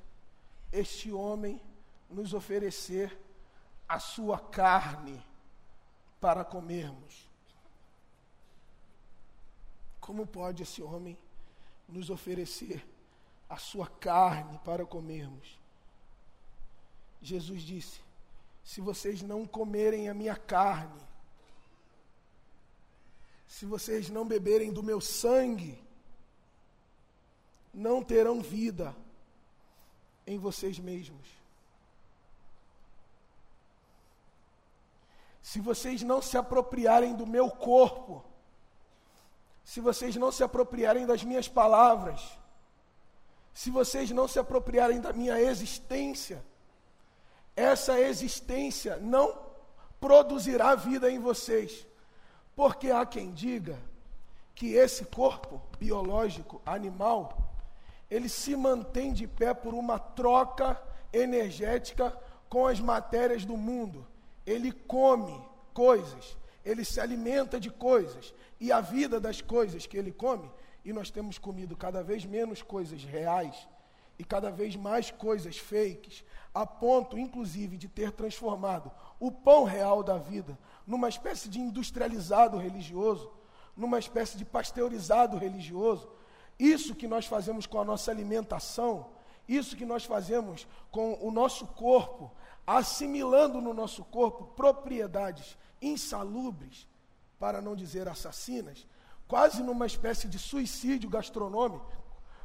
este 0.72 1.12
homem 1.12 1.62
nos 2.10 2.34
oferecer 2.34 3.18
a 3.88 4.00
sua 4.00 4.40
carne 4.40 5.24
para 6.20 6.44
comermos? 6.44 7.30
Como 10.02 10.28
pode 10.28 10.64
esse 10.64 10.82
homem 10.82 11.18
nos 11.88 12.10
oferecer 12.10 12.86
a 13.48 13.58
sua 13.58 13.88
carne 13.88 14.60
para 14.66 14.86
comermos? 14.86 15.58
Jesus 17.22 17.62
disse: 17.62 18.02
Se 18.64 18.82
vocês 18.82 19.22
não 19.22 19.46
comerem 19.46 20.10
a 20.10 20.14
minha 20.14 20.36
carne 20.36 21.02
se 23.56 23.68
vocês 23.68 24.10
não 24.10 24.26
beberem 24.26 24.74
do 24.74 24.82
meu 24.82 25.00
sangue, 25.00 25.80
não 27.72 28.04
terão 28.04 28.42
vida 28.42 28.96
em 30.26 30.40
vocês 30.40 30.80
mesmos. 30.80 31.28
Se 35.40 35.62
vocês 35.62 36.02
não 36.02 36.20
se 36.20 36.36
apropriarem 36.36 37.16
do 37.16 37.28
meu 37.28 37.48
corpo, 37.52 38.26
se 39.64 39.80
vocês 39.80 40.16
não 40.16 40.32
se 40.32 40.44
apropriarem 40.44 41.06
das 41.06 41.24
minhas 41.24 41.48
palavras, 41.48 42.22
se 43.54 43.70
vocês 43.70 44.10
não 44.10 44.28
se 44.28 44.40
apropriarem 44.40 45.00
da 45.00 45.14
minha 45.14 45.40
existência, 45.40 46.44
essa 47.56 48.00
existência 48.00 48.98
não 48.98 49.40
produzirá 50.00 50.74
vida 50.74 51.12
em 51.12 51.20
vocês. 51.20 51.93
Porque 52.56 52.92
há 52.92 53.06
quem 53.06 53.32
diga 53.32 53.80
que 54.54 54.74
esse 54.74 55.06
corpo 55.06 55.62
biológico, 55.80 56.62
animal, 56.66 57.38
ele 58.10 58.30
se 58.30 58.56
mantém 58.56 59.12
de 59.12 59.28
pé 59.28 59.54
por 59.54 59.74
uma 59.74 59.98
troca 59.98 60.82
energética 61.12 62.16
com 62.48 62.68
as 62.68 62.80
matérias 62.80 63.46
do 63.46 63.58
mundo. 63.58 64.06
Ele 64.46 64.72
come 64.72 65.42
coisas, 65.74 66.38
ele 66.64 66.86
se 66.86 67.00
alimenta 67.00 67.60
de 67.60 67.72
coisas, 67.72 68.34
e 68.60 68.72
a 68.72 68.80
vida 68.80 69.20
das 69.20 69.42
coisas 69.42 69.88
que 69.88 69.98
ele 69.98 70.12
come, 70.12 70.50
e 70.86 70.94
nós 70.94 71.10
temos 71.10 71.38
comido 71.38 71.76
cada 71.76 72.04
vez 72.04 72.26
menos 72.26 72.62
coisas 72.62 73.04
reais 73.04 73.68
e 74.18 74.24
cada 74.24 74.52
vez 74.52 74.76
mais 74.76 75.12
coisas 75.12 75.58
fakes, 75.58 76.24
a 76.54 76.66
ponto, 76.66 77.18
inclusive, 77.18 77.78
de 77.78 77.88
ter 77.88 78.12
transformado 78.12 78.92
o 79.20 79.32
pão 79.32 79.64
real 79.64 80.04
da 80.04 80.18
vida 80.18 80.58
numa 80.86 81.10
espécie 81.10 81.50
de 81.50 81.60
industrializado 81.60 82.58
religioso, 82.58 83.32
numa 83.76 83.98
espécie 83.98 84.38
de 84.38 84.46
pasteurizado 84.46 85.38
religioso. 85.38 86.10
Isso 86.60 86.94
que 86.94 87.08
nós 87.08 87.26
fazemos 87.26 87.66
com 87.66 87.80
a 87.80 87.86
nossa 87.86 88.12
alimentação, 88.12 89.10
isso 89.48 89.76
que 89.76 89.86
nós 89.86 90.06
fazemos 90.06 90.68
com 90.92 91.18
o 91.22 91.32
nosso 91.32 91.66
corpo, 91.68 92.32
assimilando 92.66 93.60
no 93.60 93.74
nosso 93.74 94.04
corpo 94.06 94.46
propriedades 94.56 95.58
insalubres, 95.82 96.88
para 97.40 97.62
não 97.62 97.76
dizer 97.76 98.08
assassinas, 98.08 98.88
quase 99.28 99.62
numa 99.64 99.86
espécie 99.86 100.28
de 100.28 100.40
suicídio 100.40 101.10
gastronômico, 101.10 101.92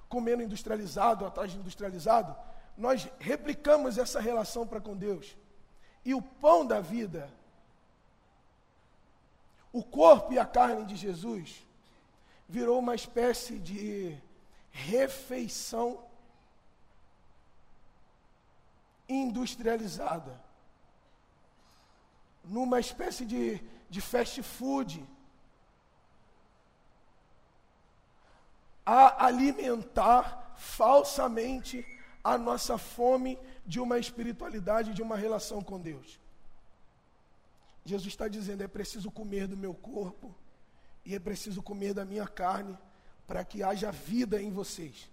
comendo 0.08 0.42
industrializado 0.42 1.26
atrás 1.26 1.50
de 1.50 1.58
industrializado, 1.58 2.34
nós 2.76 3.08
replicamos 3.18 3.98
essa 3.98 4.20
relação 4.20 4.66
para 4.66 4.80
com 4.80 4.96
Deus. 4.96 5.36
E 6.04 6.14
o 6.14 6.22
pão 6.22 6.64
da 6.64 6.80
vida, 6.80 7.30
o 9.72 9.82
corpo 9.82 10.32
e 10.32 10.38
a 10.38 10.46
carne 10.46 10.84
de 10.84 10.96
Jesus, 10.96 11.66
virou 12.48 12.78
uma 12.78 12.94
espécie 12.94 13.58
de 13.58 14.16
refeição 14.70 16.04
industrializada, 19.08 20.40
numa 22.44 22.78
espécie 22.78 23.24
de, 23.24 23.60
de 23.90 24.00
fast 24.00 24.42
food, 24.42 25.04
a 28.90 29.26
alimentar 29.26 30.54
falsamente 30.56 31.86
a 32.24 32.38
nossa 32.38 32.78
fome 32.78 33.38
de 33.66 33.78
uma 33.78 33.98
espiritualidade, 33.98 34.94
de 34.94 35.02
uma 35.02 35.14
relação 35.14 35.62
com 35.62 35.78
Deus. 35.78 36.18
Jesus 37.84 38.14
está 38.14 38.28
dizendo: 38.28 38.62
é 38.62 38.66
preciso 38.66 39.10
comer 39.10 39.46
do 39.46 39.58
meu 39.58 39.74
corpo 39.74 40.34
e 41.04 41.14
é 41.14 41.18
preciso 41.18 41.62
comer 41.62 41.92
da 41.92 42.02
minha 42.02 42.26
carne 42.26 42.78
para 43.26 43.44
que 43.44 43.62
haja 43.62 43.92
vida 43.92 44.40
em 44.40 44.50
vocês. 44.50 45.10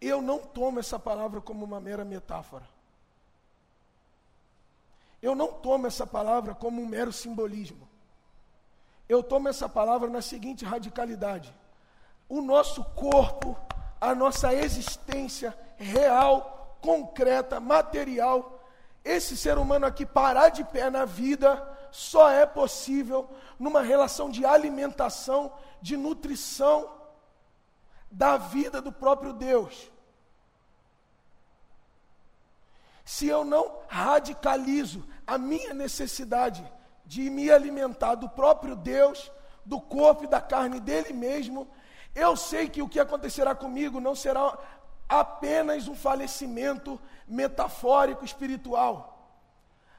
Eu 0.00 0.22
não 0.22 0.38
tomo 0.38 0.80
essa 0.80 0.98
palavra 0.98 1.42
como 1.42 1.62
uma 1.62 1.78
mera 1.78 2.06
metáfora. 2.06 2.66
Eu 5.20 5.34
não 5.34 5.52
tomo 5.52 5.86
essa 5.86 6.06
palavra 6.06 6.54
como 6.54 6.80
um 6.80 6.86
mero 6.86 7.12
simbolismo. 7.12 7.89
Eu 9.10 9.22
tomo 9.24 9.48
essa 9.48 9.68
palavra 9.68 10.08
na 10.08 10.22
seguinte 10.22 10.64
radicalidade: 10.64 11.52
o 12.28 12.40
nosso 12.40 12.84
corpo 12.94 13.56
a 14.00 14.14
nossa 14.14 14.54
existência 14.54 15.56
real, 15.76 16.78
concreta, 16.80 17.60
material. 17.60 18.64
Esse 19.04 19.36
ser 19.36 19.58
humano 19.58 19.86
aqui 19.86 20.06
parar 20.06 20.48
de 20.48 20.64
pé 20.64 20.88
na 20.88 21.04
vida 21.04 21.68
só 21.90 22.30
é 22.30 22.46
possível 22.46 23.28
numa 23.58 23.82
relação 23.82 24.30
de 24.30 24.44
alimentação, 24.44 25.52
de 25.82 25.96
nutrição 25.96 26.90
da 28.10 28.36
vida 28.36 28.80
do 28.80 28.92
próprio 28.92 29.32
Deus. 29.32 29.90
Se 33.04 33.26
eu 33.26 33.44
não 33.44 33.80
radicalizo 33.88 35.04
a 35.26 35.36
minha 35.36 35.74
necessidade 35.74 36.64
de 37.10 37.28
me 37.28 37.50
alimentar 37.50 38.14
do 38.14 38.28
próprio 38.28 38.76
Deus, 38.76 39.32
do 39.66 39.80
corpo 39.80 40.22
e 40.22 40.28
da 40.28 40.40
carne 40.40 40.78
dele 40.78 41.12
mesmo, 41.12 41.66
eu 42.14 42.36
sei 42.36 42.68
que 42.68 42.80
o 42.80 42.88
que 42.88 43.00
acontecerá 43.00 43.52
comigo 43.52 43.98
não 43.98 44.14
será 44.14 44.56
apenas 45.08 45.88
um 45.88 45.96
falecimento 45.96 47.00
metafórico 47.26 48.24
espiritual. 48.24 49.28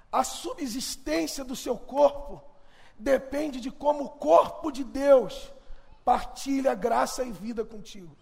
A 0.09 0.23
subsistência 0.23 1.43
do 1.43 1.53
seu 1.53 1.77
corpo 1.77 2.41
depende 2.97 3.59
de 3.59 3.69
como 3.69 4.05
o 4.05 4.09
corpo 4.11 4.71
de 4.71 4.85
Deus 4.85 5.51
partilha 6.05 6.73
graça 6.73 7.25
e 7.25 7.31
vida 7.33 7.65
contigo. 7.65 8.15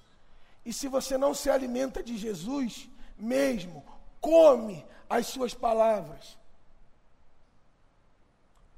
E 0.65 0.73
se 0.73 0.87
você 0.87 1.15
não 1.15 1.35
se 1.35 1.47
alimenta 1.47 2.01
de 2.01 2.17
Jesus 2.17 2.89
mesmo, 3.19 3.85
come 4.19 4.83
as 5.07 5.27
suas 5.27 5.53
palavras. 5.53 6.38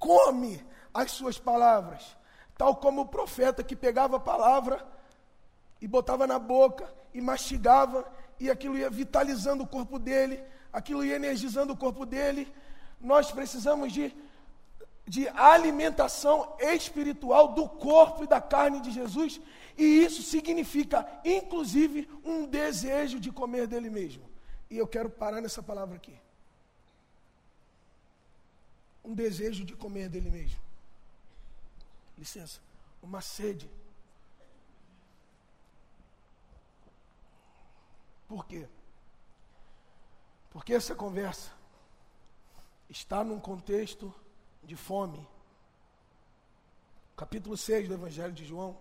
Come 0.02 0.60
as 0.92 1.12
suas 1.12 1.38
palavras. 1.38 2.18
Tal 2.58 2.76
como 2.76 3.02
o 3.02 3.08
profeta 3.08 3.64
que 3.64 3.76
pegava 3.76 4.18
a 4.18 4.20
palavra 4.20 4.84
e 5.80 5.88
botava 5.88 6.26
na 6.26 6.40
boca 6.40 6.92
e 7.14 7.22
mastigava, 7.22 8.12
e 8.40 8.50
aquilo 8.50 8.76
ia 8.76 8.90
vitalizando 8.90 9.64
o 9.64 9.68
corpo 9.68 10.00
dele, 10.00 10.44
aquilo 10.74 11.06
ia 11.06 11.16
energizando 11.16 11.74
o 11.74 11.78
corpo 11.78 12.04
dele. 12.04 12.52
Nós 13.00 13.32
precisamos 13.32 13.94
de, 13.94 14.12
de 15.06 15.28
alimentação 15.30 16.56
espiritual 16.60 17.50
do 17.50 17.70
corpo 17.70 18.24
e 18.24 18.28
da 18.28 18.42
carne 18.42 18.80
de 18.80 18.90
Jesus, 18.90 19.40
e 19.78 20.04
isso 20.04 20.24
significa, 20.24 21.08
inclusive, 21.24 22.10
um 22.26 22.48
desejo 22.48 23.20
de 23.20 23.32
comer 23.32 23.68
dele 23.68 23.90
mesmo. 23.90 24.24
E 24.68 24.80
eu 24.80 24.88
quero 24.88 25.12
parar 25.12 25.42
nessa 25.42 25.62
palavra 25.62 25.98
aqui. 25.98 26.16
Um 29.04 29.14
desejo 29.14 29.66
de 29.66 29.76
comer 29.76 30.10
dele 30.10 30.30
mesmo. 30.30 30.60
Licença, 32.18 32.60
uma 33.02 33.22
sede 33.22 33.70
Por 38.32 38.46
quê? 38.46 38.66
Porque 40.52 40.74
essa 40.74 40.96
conversa 40.96 41.52
está 42.90 43.26
num 43.26 43.42
contexto 43.42 44.14
de 44.64 44.78
fome. 44.78 45.28
capítulo 47.18 47.58
6 47.58 47.90
do 47.90 47.94
Evangelho 47.94 48.32
de 48.32 48.46
João 48.46 48.78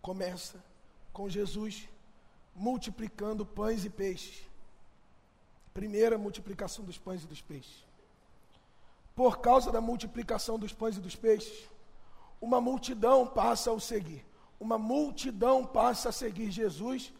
começa 0.00 0.64
com 1.12 1.28
Jesus 1.28 1.86
multiplicando 2.54 3.44
pães 3.44 3.84
e 3.84 3.90
peixes. 3.90 4.48
Primeira 5.74 6.16
multiplicação 6.16 6.82
dos 6.82 6.96
pães 6.96 7.24
e 7.24 7.26
dos 7.26 7.42
peixes. 7.42 7.85
Por 9.16 9.38
causa 9.38 9.72
da 9.72 9.80
multiplicação 9.80 10.58
dos 10.58 10.74
pães 10.74 10.98
e 10.98 11.00
dos 11.00 11.16
peixes, 11.16 11.68
uma 12.40 12.60
multidão 12.60 13.26
passa 13.26 13.70
a 13.70 13.72
o 13.72 13.80
seguir. 13.80 14.24
Uma 14.60 14.78
multidão 14.78 15.66
passa 15.66 16.10
a 16.10 16.12
seguir 16.12 16.50
Jesus 16.50 17.12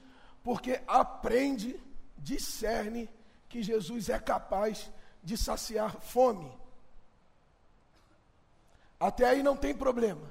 porque 0.44 0.80
aprende, 0.86 1.80
discerne 2.18 3.08
que 3.48 3.62
Jesus 3.62 4.10
é 4.10 4.18
capaz 4.18 4.90
de 5.24 5.36
saciar 5.36 5.98
fome. 6.00 6.52
Até 9.00 9.24
aí 9.24 9.42
não 9.42 9.56
tem 9.56 9.74
problema. 9.74 10.30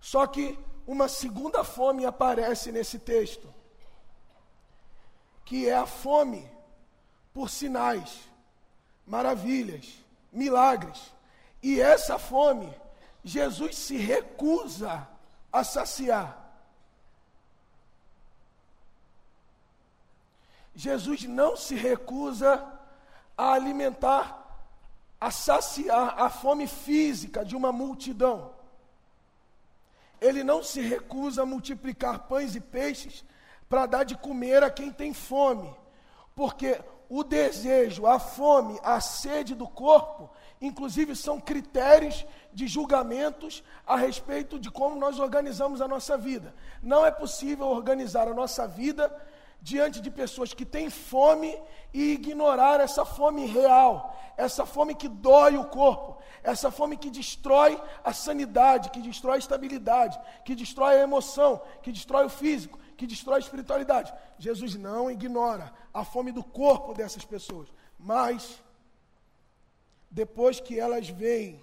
Só 0.00 0.26
que 0.26 0.58
uma 0.86 1.06
segunda 1.06 1.62
fome 1.62 2.04
aparece 2.04 2.72
nesse 2.72 2.98
texto, 2.98 3.52
que 5.44 5.68
é 5.68 5.74
a 5.74 5.86
fome 5.86 6.50
por 7.32 7.48
sinais, 7.48 8.20
maravilhas, 9.06 10.03
milagres. 10.34 11.14
E 11.62 11.80
essa 11.80 12.18
fome, 12.18 12.70
Jesus 13.22 13.76
se 13.78 13.96
recusa 13.96 15.08
a 15.50 15.64
saciar. 15.64 16.44
Jesus 20.74 21.22
não 21.24 21.56
se 21.56 21.74
recusa 21.76 22.62
a 23.38 23.52
alimentar, 23.52 24.42
a 25.20 25.30
saciar 25.30 26.20
a 26.20 26.28
fome 26.28 26.66
física 26.66 27.44
de 27.44 27.54
uma 27.56 27.72
multidão. 27.72 28.52
Ele 30.20 30.42
não 30.42 30.62
se 30.62 30.80
recusa 30.80 31.42
a 31.42 31.46
multiplicar 31.46 32.20
pães 32.20 32.56
e 32.56 32.60
peixes 32.60 33.24
para 33.68 33.86
dar 33.86 34.04
de 34.04 34.16
comer 34.16 34.62
a 34.62 34.70
quem 34.70 34.90
tem 34.90 35.14
fome, 35.14 35.74
porque 36.34 36.80
o 37.08 37.22
desejo, 37.22 38.06
a 38.06 38.18
fome, 38.18 38.78
a 38.82 39.00
sede 39.00 39.54
do 39.54 39.68
corpo, 39.68 40.30
inclusive 40.60 41.14
são 41.14 41.40
critérios 41.40 42.24
de 42.52 42.66
julgamentos 42.66 43.62
a 43.86 43.96
respeito 43.96 44.58
de 44.58 44.70
como 44.70 44.96
nós 44.96 45.18
organizamos 45.18 45.80
a 45.80 45.88
nossa 45.88 46.16
vida. 46.16 46.54
Não 46.82 47.04
é 47.04 47.10
possível 47.10 47.66
organizar 47.66 48.28
a 48.28 48.34
nossa 48.34 48.66
vida 48.66 49.14
diante 49.60 50.00
de 50.00 50.10
pessoas 50.10 50.52
que 50.52 50.66
têm 50.66 50.90
fome 50.90 51.58
e 51.92 52.12
ignorar 52.12 52.80
essa 52.80 53.04
fome 53.04 53.46
real, 53.46 54.14
essa 54.36 54.66
fome 54.66 54.94
que 54.94 55.08
dói 55.08 55.56
o 55.56 55.64
corpo, 55.64 56.18
essa 56.42 56.70
fome 56.70 56.98
que 56.98 57.08
destrói 57.08 57.80
a 58.04 58.12
sanidade, 58.12 58.90
que 58.90 59.00
destrói 59.00 59.36
a 59.36 59.38
estabilidade, 59.38 60.20
que 60.44 60.54
destrói 60.54 60.96
a 60.96 61.02
emoção, 61.02 61.62
que 61.82 61.90
destrói 61.90 62.26
o 62.26 62.30
físico, 62.30 62.78
que 62.94 63.06
destrói 63.06 63.36
a 63.36 63.40
espiritualidade. 63.40 64.12
Jesus 64.38 64.74
não 64.74 65.10
ignora 65.10 65.72
a 65.92 66.04
fome 66.04 66.32
do 66.32 66.42
corpo 66.42 66.94
dessas 66.94 67.24
pessoas, 67.24 67.68
mas 67.98 68.62
depois 70.10 70.60
que 70.60 70.78
elas 70.78 71.08
veem 71.08 71.62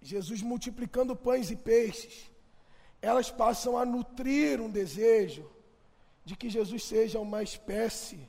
Jesus 0.00 0.40
multiplicando 0.42 1.14
pães 1.14 1.50
e 1.50 1.56
peixes, 1.56 2.30
elas 3.02 3.30
passam 3.30 3.76
a 3.76 3.84
nutrir 3.84 4.60
um 4.60 4.70
desejo 4.70 5.50
de 6.24 6.36
que 6.36 6.48
Jesus 6.48 6.84
seja 6.84 7.18
uma 7.18 7.42
espécie 7.42 8.28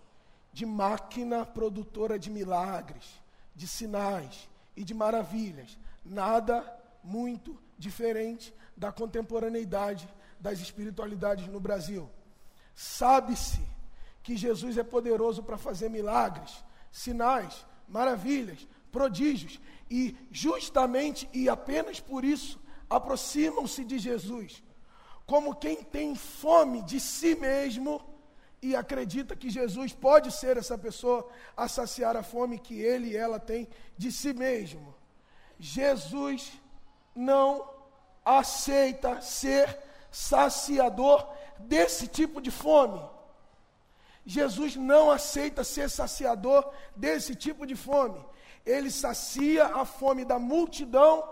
de 0.51 0.65
máquina 0.65 1.45
produtora 1.45 2.19
de 2.19 2.29
milagres, 2.29 3.21
de 3.55 3.67
sinais 3.67 4.49
e 4.75 4.83
de 4.83 4.93
maravilhas. 4.93 5.77
Nada 6.03 6.65
muito 7.03 7.57
diferente 7.77 8.53
da 8.75 8.91
contemporaneidade 8.91 10.07
das 10.41 10.59
espiritualidades 10.59 11.47
no 11.47 11.59
Brasil. 11.59 12.09
Sabe-se 12.75 13.61
que 14.23 14.35
Jesus 14.35 14.77
é 14.77 14.83
poderoso 14.83 15.43
para 15.43 15.57
fazer 15.57 15.89
milagres, 15.89 16.63
sinais, 16.91 17.65
maravilhas, 17.87 18.67
prodígios, 18.91 19.59
e 19.89 20.15
justamente 20.31 21.29
e 21.33 21.47
apenas 21.47 21.99
por 21.99 22.23
isso 22.25 22.59
aproximam-se 22.89 23.83
de 23.85 23.99
Jesus, 23.99 24.63
como 25.25 25.55
quem 25.55 25.83
tem 25.83 26.15
fome 26.15 26.81
de 26.81 26.99
si 26.99 27.35
mesmo 27.35 28.01
e 28.61 28.75
acredita 28.75 29.35
que 29.35 29.49
Jesus 29.49 29.93
pode 29.93 30.31
ser 30.31 30.57
essa 30.57 30.77
pessoa 30.77 31.27
a 31.55 31.67
saciar 31.67 32.15
a 32.15 32.23
fome 32.23 32.59
que 32.59 32.79
ele 32.79 33.11
e 33.11 33.17
ela 33.17 33.39
têm 33.39 33.67
de 33.97 34.11
si 34.11 34.33
mesmo. 34.33 34.93
Jesus 35.59 36.51
não 37.15 37.67
aceita 38.23 39.21
ser 39.21 39.90
saciador 40.11 41.27
desse 41.57 42.07
tipo 42.07 42.41
de 42.41 42.51
fome. 42.51 43.01
Jesus 44.25 44.75
não 44.75 45.09
aceita 45.09 45.63
ser 45.63 45.89
saciador 45.89 46.71
desse 46.95 47.33
tipo 47.35 47.65
de 47.65 47.75
fome. 47.75 48.23
Ele 48.65 48.91
sacia 48.91 49.65
a 49.67 49.85
fome 49.85 50.23
da 50.23 50.37
multidão, 50.37 51.27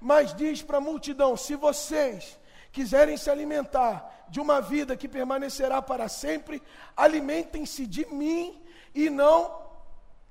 mas 0.00 0.34
diz 0.34 0.62
para 0.62 0.78
a 0.78 0.80
multidão: 0.80 1.36
se 1.36 1.56
vocês 1.56 2.38
quiserem 2.70 3.16
se 3.16 3.30
alimentar 3.30 4.26
de 4.28 4.38
uma 4.38 4.60
vida 4.60 4.96
que 4.96 5.08
permanecerá 5.08 5.82
para 5.82 6.08
sempre, 6.08 6.62
alimentem-se 6.96 7.86
de 7.86 8.06
mim 8.06 8.62
e 8.94 9.10
não 9.10 9.66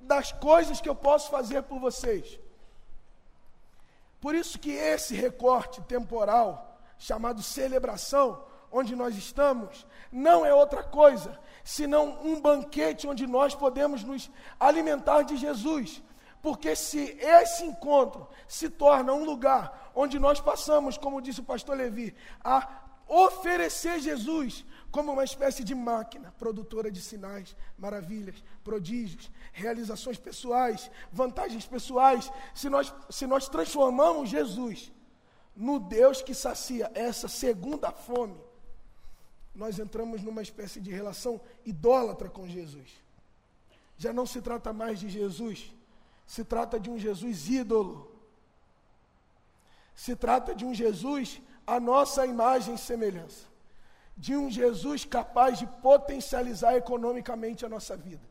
das 0.00 0.32
coisas 0.32 0.80
que 0.80 0.88
eu 0.88 0.94
posso 0.94 1.30
fazer 1.30 1.62
por 1.64 1.78
vocês. 1.78 2.38
Por 4.20 4.34
isso 4.34 4.58
que 4.58 4.70
esse 4.70 5.14
recorte 5.14 5.80
temporal, 5.82 6.67
chamado 6.98 7.42
celebração, 7.42 8.44
onde 8.70 8.94
nós 8.94 9.16
estamos, 9.16 9.86
não 10.12 10.44
é 10.44 10.52
outra 10.52 10.82
coisa 10.82 11.38
senão 11.68 12.18
um 12.24 12.40
banquete 12.40 13.06
onde 13.06 13.26
nós 13.26 13.54
podemos 13.54 14.02
nos 14.02 14.30
alimentar 14.58 15.20
de 15.20 15.36
Jesus. 15.36 16.02
Porque 16.40 16.74
se 16.74 17.14
esse 17.20 17.62
encontro 17.62 18.26
se 18.46 18.70
torna 18.70 19.12
um 19.12 19.22
lugar 19.22 19.90
onde 19.94 20.18
nós 20.18 20.40
passamos, 20.40 20.96
como 20.96 21.20
disse 21.20 21.40
o 21.40 21.44
pastor 21.44 21.76
Levi, 21.76 22.16
a 22.42 22.66
oferecer 23.06 24.00
Jesus 24.00 24.64
como 24.90 25.12
uma 25.12 25.24
espécie 25.24 25.62
de 25.62 25.74
máquina 25.74 26.34
produtora 26.38 26.90
de 26.90 27.02
sinais, 27.02 27.54
maravilhas, 27.76 28.42
prodígios, 28.64 29.30
realizações 29.52 30.16
pessoais, 30.16 30.90
vantagens 31.12 31.66
pessoais, 31.66 32.32
se 32.54 32.70
nós, 32.70 32.94
se 33.10 33.26
nós 33.26 33.46
transformamos 33.46 34.30
Jesus 34.30 34.90
no 35.58 35.78
Deus 35.78 36.22
que 36.22 36.32
sacia 36.32 36.90
essa 36.94 37.28
segunda 37.28 37.90
fome, 37.90 38.40
nós 39.54 39.78
entramos 39.78 40.22
numa 40.22 40.40
espécie 40.40 40.80
de 40.80 40.90
relação 40.90 41.40
idólatra 41.66 42.30
com 42.30 42.48
Jesus. 42.48 42.88
Já 43.98 44.12
não 44.12 44.24
se 44.24 44.40
trata 44.40 44.72
mais 44.72 45.00
de 45.00 45.10
Jesus 45.10 45.76
se 46.28 46.44
trata 46.44 46.78
de 46.78 46.90
um 46.90 46.98
Jesus 46.98 47.48
ídolo. 47.48 47.92
Se 49.94 50.14
trata 50.14 50.54
de 50.54 50.64
um 50.64 50.74
Jesus 50.74 51.40
a 51.66 51.80
nossa 51.80 52.26
imagem 52.26 52.74
e 52.74 52.78
semelhança. 52.78 53.46
De 54.14 54.36
um 54.36 54.50
Jesus 54.50 55.06
capaz 55.06 55.58
de 55.58 55.66
potencializar 55.66 56.74
economicamente 56.74 57.64
a 57.64 57.68
nossa 57.68 57.96
vida. 57.96 58.28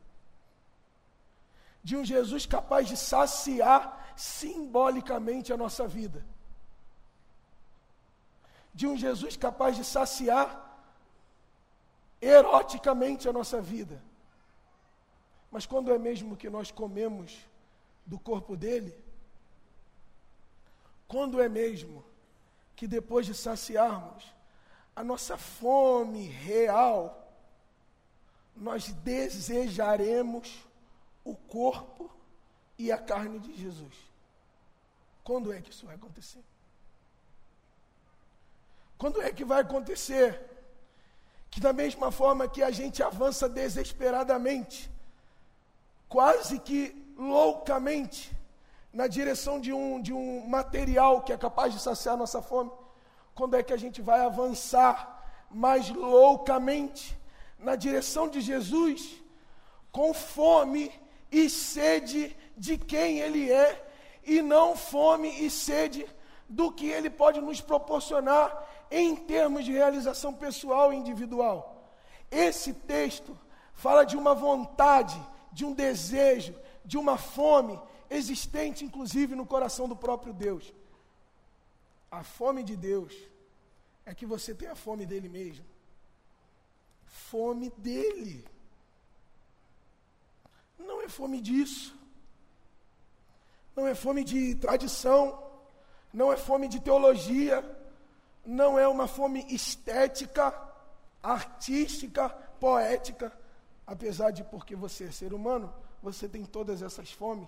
De 1.82 1.96
um 1.96 2.04
Jesus 2.04 2.46
capaz 2.46 2.86
de 2.86 2.96
saciar 2.96 4.14
simbolicamente 4.16 5.52
a 5.52 5.56
nossa 5.56 5.84
vida. 5.88 6.24
De 8.78 8.86
um 8.86 8.96
Jesus 8.96 9.36
capaz 9.36 9.74
de 9.74 9.84
saciar 9.84 10.48
eroticamente 12.20 13.28
a 13.28 13.32
nossa 13.32 13.60
vida. 13.60 14.00
Mas 15.50 15.66
quando 15.66 15.92
é 15.92 15.98
mesmo 15.98 16.36
que 16.36 16.48
nós 16.48 16.70
comemos 16.70 17.36
do 18.06 18.20
corpo 18.20 18.56
dele? 18.56 18.94
Quando 21.08 21.42
é 21.42 21.48
mesmo 21.48 22.04
que 22.76 22.86
depois 22.86 23.26
de 23.26 23.34
saciarmos 23.34 24.32
a 24.94 25.02
nossa 25.02 25.36
fome 25.36 26.28
real, 26.28 27.34
nós 28.54 28.92
desejaremos 28.92 30.64
o 31.24 31.34
corpo 31.34 32.08
e 32.78 32.92
a 32.92 32.98
carne 33.12 33.40
de 33.40 33.56
Jesus? 33.56 33.96
Quando 35.24 35.52
é 35.52 35.60
que 35.60 35.72
isso 35.72 35.84
vai 35.84 35.96
acontecer? 35.96 36.44
Quando 38.98 39.22
é 39.22 39.30
que 39.30 39.44
vai 39.44 39.60
acontecer? 39.62 40.44
Que 41.50 41.60
da 41.60 41.72
mesma 41.72 42.10
forma 42.10 42.48
que 42.48 42.62
a 42.62 42.70
gente 42.70 43.02
avança 43.02 43.48
desesperadamente, 43.48 44.90
quase 46.08 46.58
que 46.58 46.80
loucamente 47.16 48.36
na 48.92 49.06
direção 49.06 49.60
de 49.60 49.72
um, 49.72 50.00
de 50.00 50.12
um 50.12 50.46
material 50.48 51.22
que 51.22 51.32
é 51.32 51.36
capaz 51.36 51.72
de 51.72 51.80
saciar 51.80 52.16
nossa 52.16 52.42
fome, 52.42 52.70
quando 53.34 53.54
é 53.54 53.62
que 53.62 53.72
a 53.72 53.76
gente 53.76 54.02
vai 54.02 54.20
avançar 54.20 54.96
mais 55.48 55.88
loucamente 55.90 57.16
na 57.58 57.76
direção 57.76 58.28
de 58.28 58.40
Jesus, 58.40 59.22
com 59.92 60.12
fome 60.12 60.92
e 61.30 61.48
sede 61.48 62.36
de 62.56 62.76
quem 62.76 63.20
Ele 63.20 63.50
é, 63.50 63.86
e 64.24 64.42
não 64.42 64.76
fome 64.76 65.28
e 65.44 65.48
sede 65.48 66.04
do 66.48 66.72
que 66.72 66.86
Ele 66.86 67.10
pode 67.10 67.40
nos 67.40 67.60
proporcionar 67.60 68.66
em 68.90 69.14
termos 69.16 69.64
de 69.64 69.72
realização 69.72 70.32
pessoal 70.32 70.92
e 70.92 70.96
individual. 70.96 71.92
Esse 72.30 72.72
texto 72.72 73.38
fala 73.72 74.04
de 74.04 74.16
uma 74.16 74.34
vontade, 74.34 75.20
de 75.52 75.64
um 75.64 75.72
desejo, 75.72 76.54
de 76.84 76.96
uma 76.96 77.16
fome 77.16 77.80
existente, 78.10 78.84
inclusive, 78.84 79.34
no 79.34 79.46
coração 79.46 79.88
do 79.88 79.96
próprio 79.96 80.32
Deus. 80.32 80.72
A 82.10 82.22
fome 82.22 82.62
de 82.62 82.76
Deus 82.76 83.14
é 84.06 84.14
que 84.14 84.24
você 84.24 84.54
tenha 84.54 84.74
fome 84.74 85.04
dele 85.04 85.28
mesmo. 85.28 85.64
Fome 87.04 87.70
dele. 87.76 88.44
Não 90.78 91.02
é 91.02 91.08
fome 91.08 91.40
disso. 91.40 91.94
Não 93.76 93.86
é 93.86 93.94
fome 93.94 94.24
de 94.24 94.54
tradição. 94.54 95.42
Não 96.12 96.32
é 96.32 96.36
fome 96.36 96.68
de 96.68 96.80
teologia. 96.80 97.62
Não 98.48 98.78
é 98.78 98.88
uma 98.88 99.06
fome 99.06 99.44
estética, 99.50 100.58
artística, 101.22 102.30
poética. 102.58 103.30
Apesar 103.86 104.30
de 104.30 104.42
porque 104.42 104.74
você 104.74 105.04
é 105.04 105.10
ser 105.10 105.34
humano, 105.34 105.70
você 106.02 106.26
tem 106.26 106.46
todas 106.46 106.80
essas 106.80 107.12
fomes, 107.12 107.46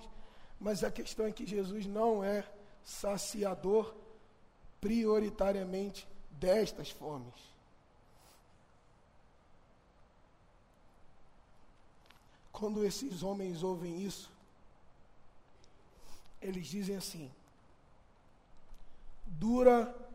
mas 0.61 0.85
a 0.85 0.91
questão 0.91 1.25
é 1.25 1.33
que 1.33 1.47
Jesus 1.47 1.87
não 1.87 2.23
é 2.23 2.45
saciador 2.85 3.95
prioritariamente 4.79 6.07
destas 6.33 6.91
fomes. 6.91 7.35
Quando 12.53 12.85
esses 12.85 13.23
homens 13.23 13.63
ouvem 13.63 14.03
isso, 14.03 14.31
eles 16.43 16.67
dizem 16.67 16.97
assim: 16.97 17.33
dura 19.25 20.10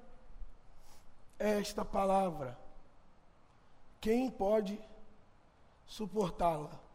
esta 1.37 1.83
palavra, 1.83 2.57
quem 3.99 4.29
pode 4.29 4.79
suportá-la? 5.85 6.85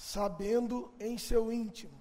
sabendo 0.00 0.90
em 0.98 1.18
seu 1.18 1.52
íntimo 1.52 1.92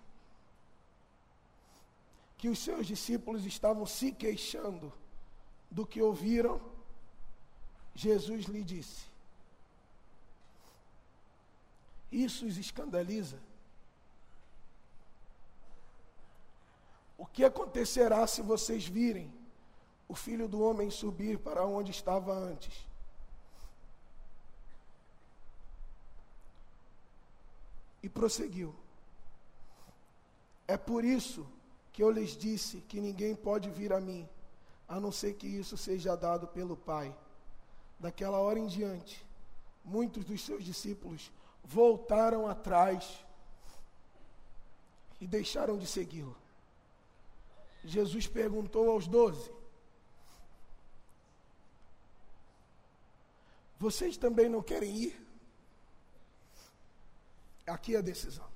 que 2.37 2.47
os 2.47 2.57
seus 2.59 2.87
discípulos 2.87 3.45
estavam 3.45 3.85
se 3.85 4.13
queixando 4.13 4.93
do 5.69 5.85
que 5.85 6.01
ouviram, 6.01 6.61
Jesus 7.93 8.45
lhe 8.45 8.63
disse: 8.63 9.05
Isso 12.09 12.45
os 12.45 12.57
escandaliza. 12.57 13.37
O 17.17 17.25
que 17.25 17.43
acontecerá 17.43 18.25
se 18.25 18.41
vocês 18.41 18.87
virem 18.87 19.29
o 20.09 20.15
filho 20.15 20.47
do 20.47 20.59
homem 20.61 20.89
subir 20.89 21.37
para 21.37 21.63
onde 21.63 21.91
estava 21.91 22.33
antes? 22.33 22.73
E 28.01 28.09
prosseguiu. 28.09 28.75
É 30.67 30.75
por 30.75 31.05
isso 31.05 31.47
que 31.93 32.01
eu 32.01 32.09
lhes 32.09 32.35
disse 32.35 32.81
que 32.81 32.99
ninguém 32.99 33.35
pode 33.35 33.69
vir 33.69 33.93
a 33.93 34.01
mim, 34.01 34.27
a 34.87 34.99
não 34.99 35.11
ser 35.11 35.33
que 35.35 35.45
isso 35.45 35.77
seja 35.77 36.15
dado 36.15 36.47
pelo 36.47 36.75
Pai. 36.75 37.15
Daquela 37.99 38.39
hora 38.39 38.57
em 38.57 38.65
diante, 38.65 39.23
muitos 39.85 40.25
dos 40.25 40.43
seus 40.43 40.63
discípulos 40.63 41.31
voltaram 41.63 42.47
atrás 42.47 43.23
e 45.21 45.27
deixaram 45.27 45.77
de 45.77 45.85
segui-lo. 45.85 46.35
Jesus 47.83 48.25
perguntou 48.25 48.89
aos 48.89 49.07
doze: 49.07 49.58
Vocês 53.79 54.17
também 54.17 54.49
não 54.49 54.61
querem 54.61 54.95
ir? 54.95 55.27
Aqui 57.65 57.95
é 57.95 57.99
a 57.99 58.01
decisão. 58.01 58.47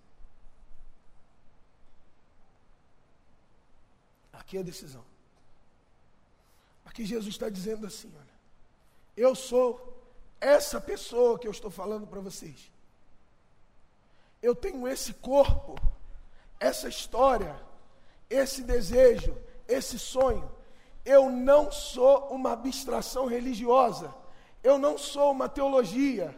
Aqui 4.31 4.57
é 4.57 4.59
a 4.59 4.63
decisão. 4.63 5.05
Aqui 6.85 7.05
Jesus 7.05 7.33
está 7.33 7.49
dizendo 7.49 7.87
assim: 7.87 8.11
olha, 8.15 8.35
eu 9.15 9.33
sou 9.33 9.67
essa 10.41 10.81
pessoa 10.81 11.39
que 11.39 11.47
eu 11.47 11.51
estou 11.51 11.71
falando 11.71 12.05
para 12.05 12.19
vocês. 12.19 12.71
Eu 14.41 14.53
tenho 14.53 14.87
esse 14.87 15.13
corpo, 15.13 15.75
essa 16.59 16.89
história 16.89 17.57
esse 18.33 18.63
desejo, 18.63 19.37
esse 19.67 19.99
sonho. 19.99 20.49
Eu 21.05 21.29
não 21.29 21.71
sou 21.71 22.29
uma 22.29 22.53
abstração 22.53 23.25
religiosa, 23.25 24.13
eu 24.63 24.77
não 24.77 24.97
sou 24.97 25.31
uma 25.31 25.49
teologia, 25.49 26.33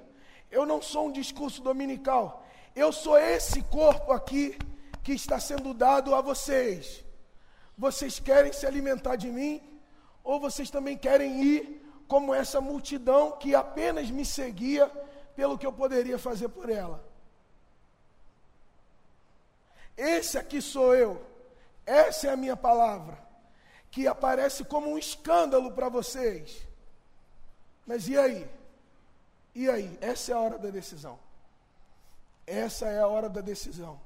eu 0.52 0.66
não 0.66 0.82
sou 0.82 1.08
um 1.08 1.12
discurso 1.12 1.62
dominical. 1.62 2.44
Eu 2.76 2.92
sou 2.92 3.18
esse 3.18 3.62
corpo 3.62 4.12
aqui 4.12 4.58
que 5.04 5.14
está 5.14 5.40
sendo 5.40 5.74
dado 5.74 6.14
a 6.16 6.22
vocês. 6.22 7.06
Vocês 7.78 8.20
querem 8.20 8.52
se 8.52 8.66
alimentar 8.66 9.16
de 9.16 9.30
mim? 9.30 9.62
Ou 10.24 10.40
vocês 10.40 10.70
também 10.70 10.98
querem 10.98 11.44
ir 11.44 11.82
como 12.08 12.34
essa 12.34 12.60
multidão 12.60 13.34
que 13.34 13.54
apenas 13.54 14.10
me 14.10 14.26
seguia 14.26 14.88
pelo 15.36 15.58
que 15.58 15.66
eu 15.66 15.72
poderia 15.72 16.18
fazer 16.18 16.50
por 16.50 16.70
ela? 16.70 17.04
Esse 19.96 20.38
aqui 20.38 20.62
sou 20.62 20.96
eu. 20.96 21.22
Essa 21.86 22.28
é 22.28 22.30
a 22.32 22.38
minha 22.38 22.58
palavra, 22.58 23.18
que 23.92 24.08
aparece 24.08 24.64
como 24.66 24.90
um 24.90 24.98
escândalo 24.98 25.72
para 25.72 25.88
vocês. 25.88 26.68
Mas 27.86 28.08
e 28.08 28.18
aí? 28.18 28.48
E 29.54 29.70
aí? 29.70 29.98
Essa 30.02 30.32
é 30.32 30.36
a 30.36 30.40
hora 30.40 30.58
da 30.58 30.70
decisão. 30.70 31.20
Essa 32.46 32.88
é 32.88 33.00
a 33.00 33.08
hora 33.08 33.30
da 33.30 33.42
decisão. 33.42 34.00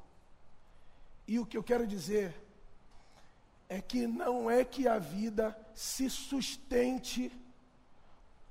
E 1.27 1.39
o 1.39 1.45
que 1.45 1.57
eu 1.57 1.63
quero 1.63 1.85
dizer 1.85 2.33
é 3.67 3.81
que 3.81 4.07
não 4.07 4.49
é 4.49 4.65
que 4.65 4.87
a 4.87 4.97
vida 4.97 5.55
se 5.73 6.09
sustente 6.09 7.31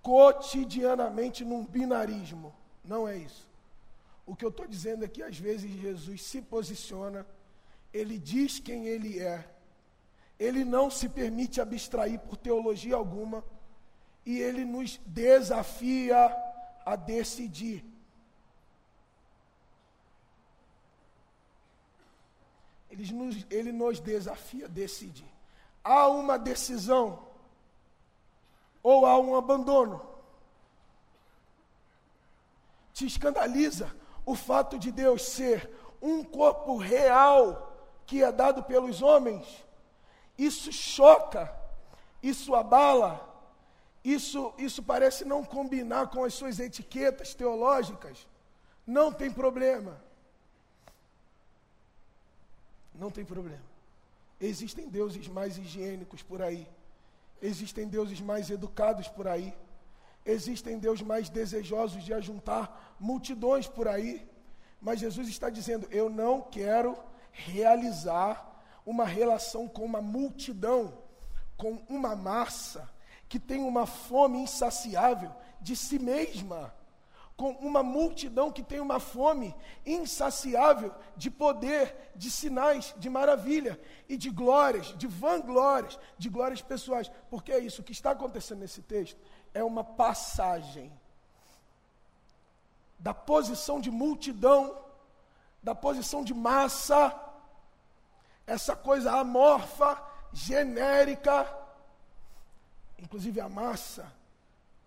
cotidianamente 0.03 1.45
num 1.45 1.64
binarismo. 1.64 2.55
Não 2.85 3.07
é 3.07 3.17
isso. 3.17 3.47
O 4.25 4.37
que 4.37 4.45
eu 4.45 4.51
estou 4.51 4.67
dizendo 4.67 5.05
é 5.05 5.09
que 5.09 5.23
às 5.23 5.38
vezes 5.38 5.71
Jesus 5.71 6.23
se 6.23 6.41
posiciona 6.41 7.27
ele 7.93 8.19
diz 8.19 8.59
quem 8.59 8.87
ele 8.87 9.19
é, 9.19 9.49
ele 10.38 10.64
não 10.64 10.91
se 10.91 11.09
permite 11.09 11.61
abstrair 11.61 12.19
por 12.21 12.37
teologia 12.37 12.95
alguma, 12.95 13.45
e 14.29 14.43
ele 14.43 14.62
nos 14.62 15.01
desafia 15.07 16.37
a 16.85 16.95
decidir. 16.97 17.83
Ele 22.91 23.11
nos, 23.11 23.47
ele 23.49 23.73
nos 23.73 24.01
desafia 24.01 24.67
a 24.67 24.69
decidir. 24.69 25.25
Há 25.83 26.09
uma 26.09 26.38
decisão, 26.38 27.27
ou 28.83 29.07
há 29.07 29.19
um 29.19 29.35
abandono. 29.35 30.07
Te 32.93 33.07
escandaliza 33.07 33.97
o 34.27 34.35
fato 34.35 34.79
de 34.79 34.93
Deus 34.93 35.23
ser 35.23 35.71
um 36.03 36.23
corpo 36.23 36.77
real 36.77 37.75
que 38.05 38.23
é 38.23 38.31
dado 38.31 38.62
pelos 38.62 39.01
homens, 39.01 39.64
isso 40.37 40.71
choca, 40.71 41.51
isso 42.23 42.55
abala, 42.55 43.28
isso, 44.05 44.55
isso 44.59 44.83
parece 44.83 45.25
não 45.25 45.45
combinar 45.45 46.09
com 46.09 46.25
as 46.25 46.35
suas 46.35 46.59
etiquetas 46.59 47.35
teológicas. 47.35 48.27
Não 48.87 49.13
tem 49.13 49.31
problema. 49.31 50.01
Não 52.95 53.11
tem 53.11 53.25
problema. 53.25 53.63
Existem 54.41 54.89
deuses 54.89 55.27
mais 55.29 55.59
higiênicos 55.59 56.23
por 56.23 56.41
aí. 56.41 56.69
Existem 57.43 57.87
deuses 57.87 58.21
mais 58.21 58.51
educados 58.51 59.09
por 59.09 59.27
aí. 59.27 59.55
Existem 60.25 60.79
deuses 60.79 61.05
mais 61.05 61.29
desejosos 61.29 62.05
de 62.05 62.13
ajuntar 62.13 62.97
multidões 62.99 63.67
por 63.67 63.89
aí. 63.89 64.27
Mas 64.81 65.01
Jesus 65.01 65.29
está 65.29 65.51
dizendo: 65.51 65.89
Eu 65.91 66.09
não 66.09 66.41
quero 66.41 66.97
realizar 67.33 68.47
uma 68.87 69.05
relação 69.05 69.69
com 69.69 69.85
uma 69.85 70.01
multidão, 70.01 70.97
com 71.57 71.83
uma 71.89 72.17
massa 72.17 72.89
que 73.29 73.38
tem 73.38 73.62
uma 73.62 73.87
fome 73.87 74.38
insaciável 74.38 75.31
de 75.61 75.77
si 75.77 75.99
mesma, 75.99 76.73
com 77.37 77.51
uma 77.53 77.85
multidão 77.85 78.51
que 78.51 78.64
tem 78.64 78.81
uma 78.81 78.99
fome 78.99 79.55
insaciável 79.87 80.93
de 81.17 81.31
poder, 81.31 82.11
de 82.17 82.31
sinais, 82.31 82.93
de 82.97 83.09
maravilha 83.09 83.79
e 84.09 84.17
de 84.17 84.29
glórias, 84.29 84.87
de 84.99 85.07
vanglórias, 85.07 85.99
de 86.19 86.29
glórias 86.29 86.61
pessoais. 86.61 87.11
Porque 87.31 87.53
é 87.53 87.61
isso, 87.61 87.81
o 87.81 87.85
que 87.85 87.93
está 87.93 88.11
acontecendo 88.11 88.59
nesse 88.61 88.83
texto 88.83 89.21
é 89.55 89.62
uma 89.62 89.85
passagem 89.85 90.93
da 92.99 93.14
posição 93.14 93.81
de 93.81 93.91
multidão, 93.91 94.77
da 95.62 95.75
posição 95.75 96.25
de 96.25 96.35
massa, 96.35 97.14
essa 98.47 98.75
coisa 98.75 99.12
amorfa, 99.12 100.03
genérica, 100.33 101.45
inclusive 102.99 103.41
a 103.41 103.49
massa, 103.49 104.13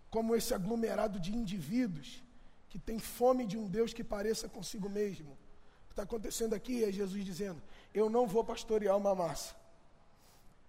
como 0.10 0.36
esse 0.36 0.54
aglomerado 0.54 1.19
de 1.19 1.34
indivíduos 1.34 2.21
que 2.69 2.80
tem 2.80 3.00
fome 3.00 3.45
de 3.45 3.58
um 3.58 3.67
Deus 3.67 3.93
que 3.93 4.04
pareça 4.04 4.47
consigo 4.47 4.89
mesmo. 4.89 5.32
O 5.32 5.88
que 5.88 5.93
está 5.93 6.04
acontecendo 6.04 6.54
aqui 6.54 6.84
é 6.84 6.91
Jesus 6.91 7.24
dizendo: 7.26 7.62
Eu 7.93 8.10
não 8.10 8.28
vou 8.28 8.43
pastorear 8.43 8.97
uma 8.97 9.15
massa, 9.15 9.56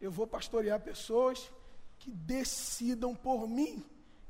eu 0.01 0.11
vou 0.11 0.27
pastorear 0.27 0.81
pessoas 0.81 1.51
que 1.99 2.11
decidam 2.11 3.15
por 3.15 3.47
mim 3.49 3.85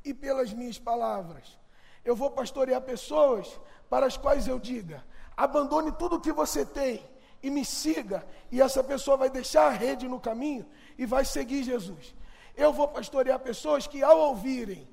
e 0.04 0.12
pelas 0.12 0.52
minhas 0.52 0.78
palavras. 0.78 1.58
Eu 2.04 2.16
vou 2.16 2.30
pastorear 2.30 2.80
pessoas 2.82 3.60
para 3.88 4.06
as 4.06 4.16
quais 4.16 4.46
eu 4.46 4.58
diga: 4.58 5.04
abandone 5.36 5.92
tudo 5.92 6.16
o 6.16 6.20
que 6.20 6.32
você 6.32 6.64
tem 6.64 7.02
e 7.42 7.50
me 7.50 7.64
siga, 7.64 8.24
e 8.50 8.60
essa 8.60 8.84
pessoa 8.84 9.16
vai 9.16 9.28
deixar 9.28 9.66
a 9.66 9.70
rede 9.70 10.06
no 10.06 10.20
caminho 10.20 10.64
e 10.96 11.04
vai 11.04 11.24
seguir 11.24 11.64
Jesus. 11.64 12.14
Eu 12.56 12.72
vou 12.72 12.88
pastorear 12.88 13.38
pessoas 13.38 13.86
que, 13.86 14.02
ao 14.02 14.18
ouvirem, 14.18 14.88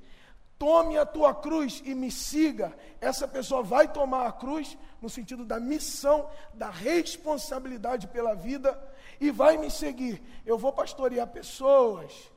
tome 0.58 0.98
a 0.98 1.06
tua 1.06 1.34
cruz 1.34 1.82
e 1.86 1.96
me 1.96 2.12
siga, 2.12 2.78
essa 3.00 3.28
pessoa 3.28 3.64
vai 3.64 3.88
tomar 3.88 4.28
a 4.28 4.32
cruz, 4.32 4.78
no 5.02 5.10
sentido 5.10 5.46
da 5.46 5.60
missão, 5.60 6.30
da 6.54 6.70
responsabilidade 6.70 8.08
pela 8.08 8.36
vida, 8.36 8.78
e 9.20 9.32
vai 9.32 9.58
me 9.58 9.72
seguir. 9.72 10.22
Eu 10.46 10.58
vou 10.58 10.74
pastorear 10.74 11.28
pessoas 11.28 12.30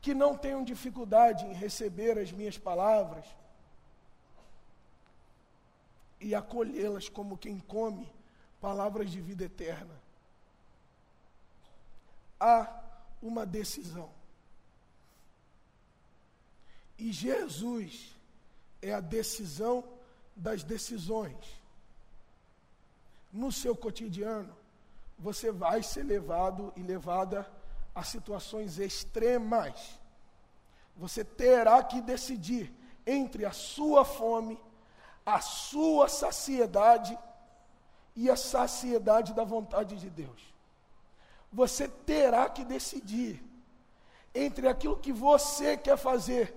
que 0.00 0.14
não 0.14 0.36
tenham 0.36 0.62
dificuldade 0.62 1.44
em 1.46 1.52
receber 1.52 2.18
as 2.18 2.30
minhas 2.30 2.56
palavras 2.56 3.26
e 6.20 6.34
acolhê-las 6.34 7.08
como 7.08 7.36
quem 7.36 7.58
come 7.58 8.10
palavras 8.60 9.10
de 9.10 9.20
vida 9.20 9.44
eterna. 9.44 9.94
Há 12.38 12.80
uma 13.20 13.44
decisão. 13.44 14.15
E 16.98 17.12
Jesus 17.12 18.14
é 18.80 18.92
a 18.92 19.00
decisão 19.00 19.84
das 20.34 20.62
decisões. 20.62 21.36
No 23.32 23.52
seu 23.52 23.76
cotidiano, 23.76 24.54
você 25.18 25.50
vai 25.50 25.82
ser 25.82 26.04
levado 26.04 26.72
e 26.76 26.82
levada 26.82 27.50
a 27.94 28.02
situações 28.02 28.78
extremas. 28.78 29.98
Você 30.96 31.24
terá 31.24 31.82
que 31.82 32.00
decidir 32.00 32.72
entre 33.06 33.44
a 33.44 33.52
sua 33.52 34.04
fome, 34.04 34.58
a 35.24 35.40
sua 35.40 36.08
saciedade 36.08 37.18
e 38.14 38.30
a 38.30 38.36
saciedade 38.36 39.34
da 39.34 39.44
vontade 39.44 39.96
de 39.96 40.08
Deus. 40.08 40.54
Você 41.52 41.88
terá 41.88 42.48
que 42.48 42.64
decidir 42.64 43.42
entre 44.34 44.68
aquilo 44.68 44.96
que 44.96 45.12
você 45.12 45.76
quer 45.76 45.96
fazer 45.96 46.54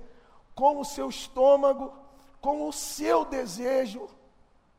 com 0.59 0.77
o 0.77 0.83
seu 0.83 1.07
estômago, 1.07 1.97
com 2.41 2.67
o 2.67 2.73
seu 2.73 3.23
desejo, 3.23 4.09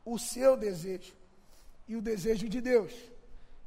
o 0.05 0.19
seu 0.19 0.55
desejo 0.55 1.15
e 1.87 1.95
o 1.95 2.01
desejo 2.03 2.47
de 2.47 2.61
Deus, 2.61 2.93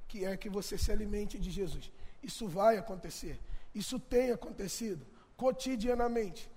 que 0.07 0.25
é 0.25 0.37
que 0.37 0.49
você 0.49 0.79
se 0.79 0.93
alimente 0.93 1.41
de 1.41 1.51
Jesus. 1.51 1.91
Isso 2.23 2.47
vai 2.47 2.79
acontecer, 2.79 3.37
isso 3.75 3.99
tem 3.99 4.31
acontecido 4.31 5.05
cotidianamente. 5.37 6.49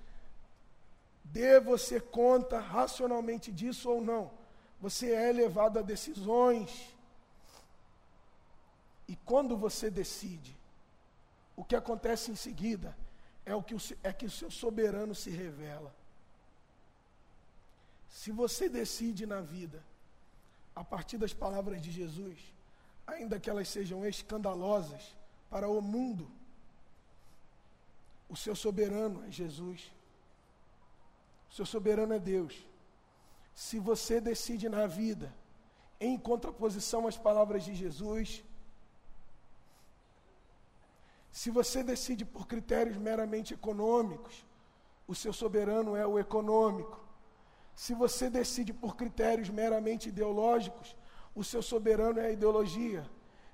Dê 1.24 1.60
você 1.60 2.00
conta 2.00 2.60
racionalmente 2.60 3.52
disso 3.52 3.90
ou 3.90 4.00
não. 4.00 4.30
Você 4.80 5.12
é 5.12 5.32
levado 5.32 5.80
a 5.80 5.82
decisões. 5.82 6.96
E 9.08 9.16
quando 9.16 9.58
você 9.58 9.90
decide, 9.90 10.56
o 11.56 11.64
que 11.64 11.76
acontece 11.76 12.30
em 12.30 12.36
seguida 12.36 12.96
é, 13.48 13.56
o 13.56 13.64
que 13.64 13.74
o, 13.74 13.80
é 14.04 14.12
que 14.12 14.26
o 14.26 14.30
seu 14.30 14.52
soberano 14.52 15.16
se 15.16 15.30
revela. 15.30 15.96
Se 18.10 18.30
você 18.30 18.68
decide 18.68 19.26
na 19.26 19.40
vida, 19.40 19.82
a 20.76 20.84
partir 20.84 21.18
das 21.18 21.34
palavras 21.34 21.82
de 21.82 21.90
Jesus, 21.90 22.38
ainda 23.06 23.40
que 23.40 23.50
elas 23.50 23.70
sejam 23.70 24.06
escandalosas 24.06 25.16
para 25.50 25.68
o 25.70 25.82
mundo, 25.82 26.30
o 28.28 28.36
seu 28.36 28.54
soberano 28.54 29.24
é 29.26 29.32
Jesus. 29.32 29.90
O 31.50 31.54
seu 31.54 31.66
soberano 31.66 32.14
é 32.14 32.20
Deus. 32.20 32.54
Se 33.56 33.80
você 33.80 34.20
decide 34.20 34.68
na 34.68 34.86
vida, 34.88 35.34
em 36.02 36.18
contraposição 36.18 37.08
às 37.08 37.18
palavras 37.18 37.64
de 37.64 37.74
Jesus, 37.74 38.44
se 41.40 41.52
você 41.52 41.84
decide 41.84 42.26
por 42.26 42.48
critérios 42.48 42.98
meramente 42.98 43.54
econômicos, 43.54 44.44
o 45.08 45.14
seu 45.14 45.32
soberano 45.32 45.96
é 45.96 46.04
o 46.04 46.18
econômico. 46.18 47.00
Se 47.76 47.94
você 47.94 48.28
decide 48.28 48.74
por 48.74 48.96
critérios 48.96 49.48
meramente 49.48 50.10
ideológicos, 50.10 50.96
o 51.36 51.44
seu 51.44 51.62
soberano 51.62 52.20
é 52.20 52.26
a 52.26 52.32
ideologia. 52.32 53.06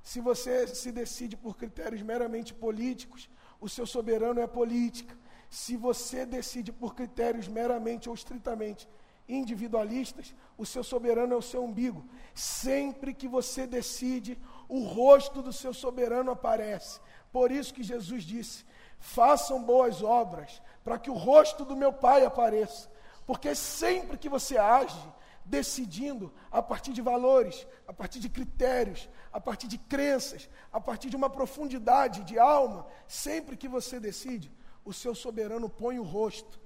Se 0.02 0.22
você 0.22 0.66
se 0.66 0.94
decide 0.94 1.36
por 1.36 1.58
critérios 1.58 2.02
meramente 2.02 2.54
políticos, 2.54 3.30
o 3.60 3.68
seu 3.68 3.86
soberano 3.86 4.40
é 4.40 4.44
a 4.44 4.48
política. 4.48 5.14
Se 5.50 5.76
você 5.76 6.26
decide 6.26 6.72
por 6.72 6.96
critérios 6.96 7.50
meramente 7.50 8.08
ou 8.08 8.16
estritamente 8.16 8.88
individualistas, 9.28 10.34
o 10.58 10.66
seu 10.66 10.84
soberano 10.84 11.34
é 11.34 11.38
o 11.38 11.42
seu 11.42 11.64
umbigo. 11.64 12.06
Sempre 12.34 13.14
que 13.14 13.28
você 13.28 13.68
decide, 13.68 14.38
o 14.70 14.84
rosto 14.84 15.42
do 15.42 15.52
seu 15.52 15.74
soberano 15.74 16.32
aparece. 16.32 17.02
Por 17.34 17.52
isso 17.52 17.74
que 17.74 17.84
Jesus 17.84 18.24
disse: 18.24 18.64
façam 19.00 19.62
boas 19.62 20.02
obras, 20.02 20.62
para 20.84 21.00
que 21.00 21.10
o 21.10 21.16
rosto 21.16 21.66
do 21.66 21.76
meu 21.76 21.92
Pai 21.92 22.24
apareça. 22.24 22.90
Porque 23.26 23.56
sempre 23.56 24.18
que 24.18 24.30
você 24.30 24.58
age, 24.58 25.02
decidindo 25.44 26.32
a 26.52 26.62
partir 26.62 26.94
de 26.94 27.02
valores, 27.02 27.68
a 27.88 27.92
partir 27.92 28.20
de 28.20 28.30
critérios, 28.30 29.10
a 29.32 29.42
partir 29.42 29.68
de 29.68 29.78
crenças, 29.78 30.48
a 30.72 30.80
partir 30.80 31.10
de 31.10 31.16
uma 31.16 31.30
profundidade 31.30 32.24
de 32.24 32.38
alma, 32.38 32.86
sempre 33.08 33.58
que 33.58 33.68
você 33.68 34.00
decide, 34.00 34.52
o 34.86 34.94
seu 34.94 35.16
soberano 35.16 35.68
põe 35.68 35.98
o 36.00 36.04
rosto. 36.04 36.62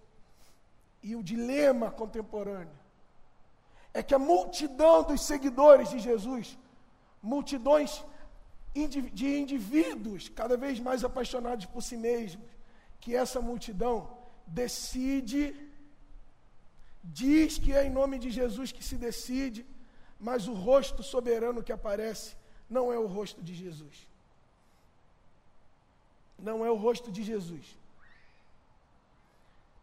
E 1.02 1.16
o 1.16 1.24
dilema 1.24 1.90
contemporâneo 1.92 2.78
é 3.94 4.04
que 4.04 4.14
a 4.14 4.20
multidão 4.20 5.04
dos 5.04 5.22
seguidores 5.22 5.90
de 5.90 6.00
Jesus, 6.00 6.58
multidões 7.22 8.04
de 9.20 9.28
indivíduos 9.44 10.30
cada 10.30 10.56
vez 10.64 10.80
mais 10.80 11.04
apaixonados 11.04 11.66
por 11.66 11.82
si 11.82 11.98
mesmos, 11.98 12.50
que 13.00 13.16
essa 13.16 13.40
multidão 13.42 13.96
decide, 14.46 15.56
diz 17.04 17.58
que 17.58 17.74
é 17.74 17.86
em 17.86 17.90
nome 17.90 18.20
de 18.20 18.30
Jesus 18.30 18.72
que 18.72 18.84
se 18.84 18.98
decide, 19.08 19.66
mas 20.20 20.48
o 20.48 20.54
rosto 20.54 21.02
soberano 21.04 21.64
que 21.64 21.72
aparece 21.72 22.36
não 22.70 22.92
é 22.92 23.00
o 23.00 23.08
rosto 23.08 23.42
de 23.42 23.54
Jesus. 23.54 24.08
Não 26.38 26.66
é 26.66 26.70
o 26.70 26.76
rosto 26.76 27.12
de 27.12 27.24
Jesus. 27.24 27.66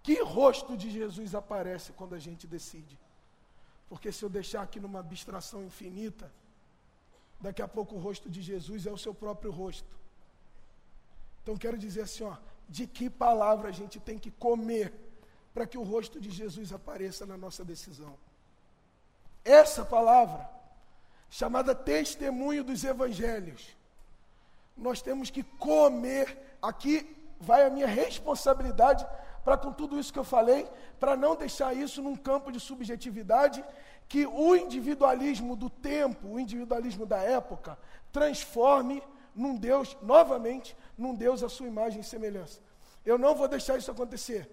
Que 0.02 0.22
rosto 0.22 0.76
de 0.76 0.90
Jesus 0.90 1.34
aparece 1.34 1.92
quando 1.92 2.14
a 2.14 2.18
gente 2.18 2.46
decide? 2.46 2.98
Porque 3.88 4.12
se 4.12 4.22
eu 4.22 4.28
deixar 4.28 4.62
aqui 4.62 4.78
numa 4.78 5.00
abstração 5.00 5.64
infinita, 5.64 6.30
daqui 7.44 7.60
a 7.60 7.68
pouco 7.68 7.94
o 7.94 7.98
rosto 7.98 8.28
de 8.34 8.40
Jesus 8.40 8.86
é 8.86 8.90
o 8.90 9.02
seu 9.04 9.14
próprio 9.22 9.50
rosto. 9.50 9.94
Então 11.42 11.58
quero 11.58 11.76
dizer 11.76 12.02
assim, 12.02 12.24
ó, 12.24 12.36
de 12.66 12.86
que 12.86 13.10
palavra 13.10 13.68
a 13.68 13.72
gente 13.80 14.00
tem 14.00 14.18
que 14.18 14.30
comer 14.30 14.92
para 15.52 15.66
que 15.66 15.76
o 15.76 15.82
rosto 15.82 16.18
de 16.18 16.30
Jesus 16.30 16.72
apareça 16.72 17.26
na 17.26 17.36
nossa 17.36 17.62
decisão? 17.62 18.14
Essa 19.44 19.84
palavra, 19.84 20.48
chamada 21.28 21.74
testemunho 21.74 22.64
dos 22.64 22.82
evangelhos, 22.82 23.76
nós 24.74 25.02
temos 25.02 25.28
que 25.28 25.42
comer. 25.42 26.56
Aqui 26.62 26.94
vai 27.38 27.66
a 27.66 27.70
minha 27.70 27.86
responsabilidade 27.86 29.06
para 29.44 29.58
com 29.58 29.70
tudo 29.70 30.00
isso 30.00 30.10
que 30.10 30.18
eu 30.18 30.24
falei, 30.24 30.66
para 30.98 31.14
não 31.14 31.36
deixar 31.36 31.76
isso 31.76 32.00
num 32.00 32.16
campo 32.16 32.50
de 32.50 32.58
subjetividade, 32.58 33.62
que 34.08 34.26
o 34.26 34.54
individualismo 34.54 35.56
do 35.56 35.68
tempo, 35.68 36.28
o 36.28 36.40
individualismo 36.40 37.06
da 37.06 37.18
época, 37.18 37.78
transforme 38.12 39.02
num 39.34 39.56
Deus, 39.56 39.96
novamente, 40.02 40.76
num 40.96 41.14
Deus 41.14 41.42
à 41.42 41.48
sua 41.48 41.66
imagem 41.66 42.00
e 42.00 42.04
semelhança. 42.04 42.60
Eu 43.04 43.18
não 43.18 43.34
vou 43.34 43.48
deixar 43.48 43.76
isso 43.76 43.90
acontecer. 43.90 44.48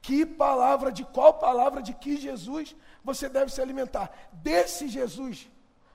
Que 0.00 0.24
palavra, 0.24 0.90
de 0.90 1.04
qual 1.04 1.34
palavra, 1.34 1.82
de 1.82 1.92
que 1.92 2.16
Jesus 2.16 2.74
você 3.04 3.28
deve 3.28 3.52
se 3.52 3.60
alimentar? 3.60 4.10
Desse 4.32 4.88
Jesus 4.88 5.48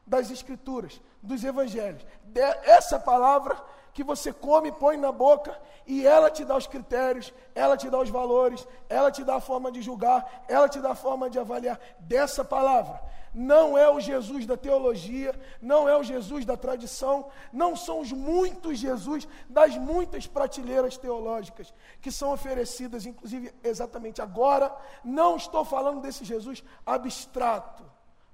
das 0.06 0.30
Escrituras, 0.30 1.02
dos 1.22 1.44
Evangelhos. 1.44 2.06
De, 2.24 2.42
essa 2.42 3.00
palavra 3.00 3.60
que 3.94 4.04
você 4.04 4.34
come, 4.34 4.72
põe 4.72 4.98
na 4.98 5.12
boca 5.12 5.58
e 5.86 6.06
ela 6.06 6.32
te 6.32 6.44
dá 6.44 6.58
os 6.58 6.68
critérios, 6.68 7.34
ela 7.54 7.78
te 7.78 7.90
dá 7.90 8.00
os 8.00 8.10
valores, 8.10 8.68
ela 8.90 9.12
te 9.12 9.24
dá 9.24 9.36
a 9.36 9.42
forma 9.42 9.72
de 9.72 9.82
julgar, 9.82 10.46
ela 10.48 10.68
te 10.68 10.80
dá 10.80 10.92
a 10.92 10.96
forma 10.96 11.30
de 11.30 11.38
avaliar 11.38 11.80
dessa 12.00 12.44
palavra. 12.44 13.02
Não 13.34 13.76
é 13.76 13.90
o 13.90 14.00
Jesus 14.00 14.46
da 14.46 14.56
teologia, 14.56 15.34
não 15.60 15.90
é 15.90 15.98
o 15.98 16.04
Jesus 16.04 16.46
da 16.46 16.56
tradição, 16.56 17.28
não 17.52 17.76
são 17.76 18.00
os 18.00 18.12
muitos 18.12 18.78
Jesus 18.78 19.28
das 19.50 19.76
muitas 19.76 20.28
prateleiras 20.28 20.98
teológicas 20.98 21.74
que 22.00 22.12
são 22.12 22.32
oferecidas, 22.32 23.08
inclusive 23.08 23.52
exatamente 23.64 24.22
agora. 24.22 24.76
Não 25.04 25.36
estou 25.36 25.66
falando 25.66 26.02
desse 26.02 26.24
Jesus 26.24 26.64
abstrato, 26.86 27.84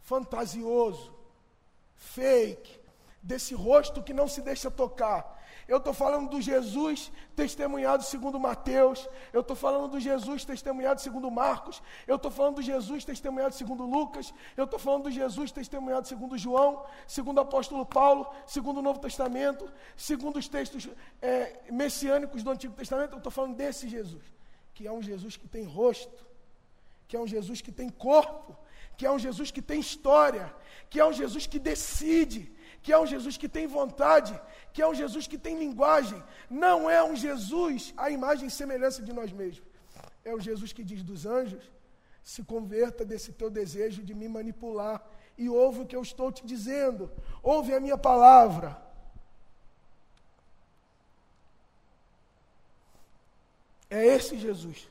fantasioso, 0.02 1.14
fake, 1.96 2.80
desse 3.22 3.54
rosto 3.54 4.04
que 4.04 4.14
não 4.14 4.28
se 4.28 4.42
deixa 4.42 4.70
tocar, 4.70 5.39
eu 5.70 5.78
estou 5.78 5.94
falando 5.94 6.32
do 6.32 6.42
Jesus 6.42 7.12
testemunhado 7.36 8.04
segundo 8.04 8.40
Mateus. 8.40 9.08
Eu 9.32 9.42
estou 9.42 9.56
falando 9.56 9.92
do 9.92 10.00
Jesus 10.00 10.44
testemunhado 10.44 11.00
segundo 11.00 11.30
Marcos. 11.30 11.80
Eu 12.08 12.16
estou 12.16 12.32
falando 12.32 12.56
do 12.56 12.62
Jesus 12.64 13.06
testemunhado 13.06 13.54
segundo 13.54 13.86
Lucas. 13.86 14.34
Eu 14.58 14.64
estou 14.64 14.80
falando 14.80 15.04
do 15.04 15.12
Jesus 15.12 15.52
testemunhado 15.52 16.08
segundo 16.08 16.40
João, 16.40 16.84
segundo 17.06 17.38
o 17.38 17.42
apóstolo 17.42 17.86
Paulo, 17.86 18.28
segundo 18.48 18.80
o 18.80 18.82
Novo 18.82 19.00
Testamento, 19.00 19.72
segundo 19.96 20.38
os 20.38 20.48
textos 20.48 20.90
é, 21.22 21.60
messiânicos 21.70 22.42
do 22.42 22.50
Antigo 22.50 22.74
Testamento. 22.74 23.12
Eu 23.12 23.20
estou 23.20 23.32
falando 23.32 23.56
desse 23.56 23.88
Jesus, 23.88 24.24
que 24.74 24.88
é 24.88 24.92
um 24.92 25.04
Jesus 25.04 25.38
que 25.38 25.48
tem 25.48 25.66
rosto, 25.66 26.26
que 27.08 27.16
é 27.16 27.20
um 27.22 27.28
Jesus 27.28 27.62
que 27.62 27.72
tem 27.72 27.90
corpo, 27.90 28.58
que 28.98 29.06
é 29.06 29.12
um 29.12 29.20
Jesus 29.20 29.52
que 29.52 29.62
tem 29.62 29.80
história, 29.80 30.52
que 30.90 31.00
é 31.00 31.06
um 31.06 31.14
Jesus 31.14 31.46
que 31.46 31.60
decide, 31.60 32.52
que 32.82 32.94
é 32.94 33.00
um 33.00 33.06
Jesus 33.06 33.38
que 33.38 33.50
tem 33.50 33.68
vontade, 33.68 34.40
que 34.74 34.82
é 34.82 34.88
um 34.88 34.94
Jesus 34.94 35.28
que 35.28 35.38
tem 35.38 35.58
linguagem. 35.58 36.22
Não 36.50 36.90
é 36.90 37.04
um 37.04 37.16
Jesus 37.16 37.94
à 37.98 38.10
imagem 38.10 38.48
e 38.48 38.52
semelhança 38.52 39.02
de 39.02 39.14
nós 39.14 39.32
mesmos. 39.32 39.68
É 40.24 40.34
um 40.34 40.40
Jesus 40.40 40.72
que 40.72 40.84
diz 40.84 41.04
dos 41.04 41.26
anjos: 41.26 41.70
se 42.24 42.44
converta 42.44 43.06
desse 43.06 43.32
teu 43.34 43.50
desejo 43.50 44.04
de 44.04 44.14
me 44.14 44.28
manipular 44.28 45.04
e 45.38 45.50
ouve 45.50 45.82
o 45.82 45.86
que 45.86 45.96
eu 45.96 46.02
estou 46.02 46.32
te 46.32 46.46
dizendo, 46.46 47.10
ouve 47.42 47.74
a 47.74 47.80
minha 47.80 47.98
palavra. 47.98 48.78
É 53.90 54.06
esse 54.06 54.38
Jesus, 54.38 54.88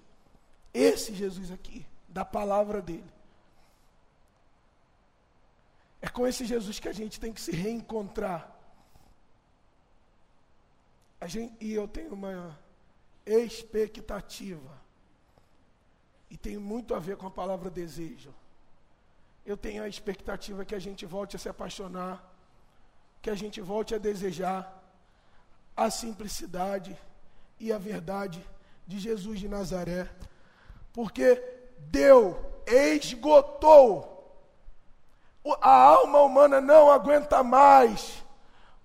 esse 0.74 1.14
Jesus 1.14 1.52
aqui, 1.52 1.86
da 2.08 2.24
palavra 2.24 2.82
dele. 2.82 3.17
É 6.00 6.08
com 6.08 6.26
esse 6.26 6.44
Jesus 6.44 6.78
que 6.78 6.88
a 6.88 6.92
gente 6.92 7.18
tem 7.18 7.32
que 7.32 7.40
se 7.40 7.52
reencontrar. 7.52 8.54
Gente, 11.26 11.56
e 11.60 11.74
eu 11.74 11.88
tenho 11.88 12.14
uma 12.14 12.56
expectativa 13.26 14.78
E 16.30 16.36
tem 16.36 16.56
muito 16.56 16.94
a 16.94 16.98
ver 16.98 17.16
com 17.16 17.26
a 17.26 17.30
palavra 17.30 17.70
desejo. 17.70 18.34
Eu 19.44 19.56
tenho 19.56 19.82
a 19.82 19.88
expectativa 19.88 20.64
que 20.64 20.74
a 20.74 20.78
gente 20.78 21.06
volte 21.06 21.36
a 21.36 21.38
se 21.38 21.48
apaixonar, 21.48 22.22
que 23.22 23.30
a 23.30 23.34
gente 23.34 23.60
volte 23.62 23.94
a 23.94 23.98
desejar 23.98 24.78
a 25.74 25.90
simplicidade 25.90 26.98
e 27.58 27.72
a 27.72 27.78
verdade 27.78 28.44
de 28.86 28.98
Jesus 28.98 29.40
de 29.40 29.48
Nazaré, 29.48 30.10
porque 30.92 31.42
deu, 31.90 32.36
esgotou. 32.66 34.17
A 35.62 35.70
alma 35.70 36.20
humana 36.20 36.60
não 36.60 36.90
aguenta 36.90 37.42
mais 37.42 38.22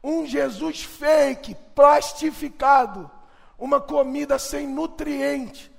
um 0.03 0.25
Jesus 0.25 0.83
fake, 0.83 1.55
plastificado, 1.73 3.09
uma 3.57 3.79
comida 3.79 4.37
sem 4.37 4.67
nutriente, 4.67 5.71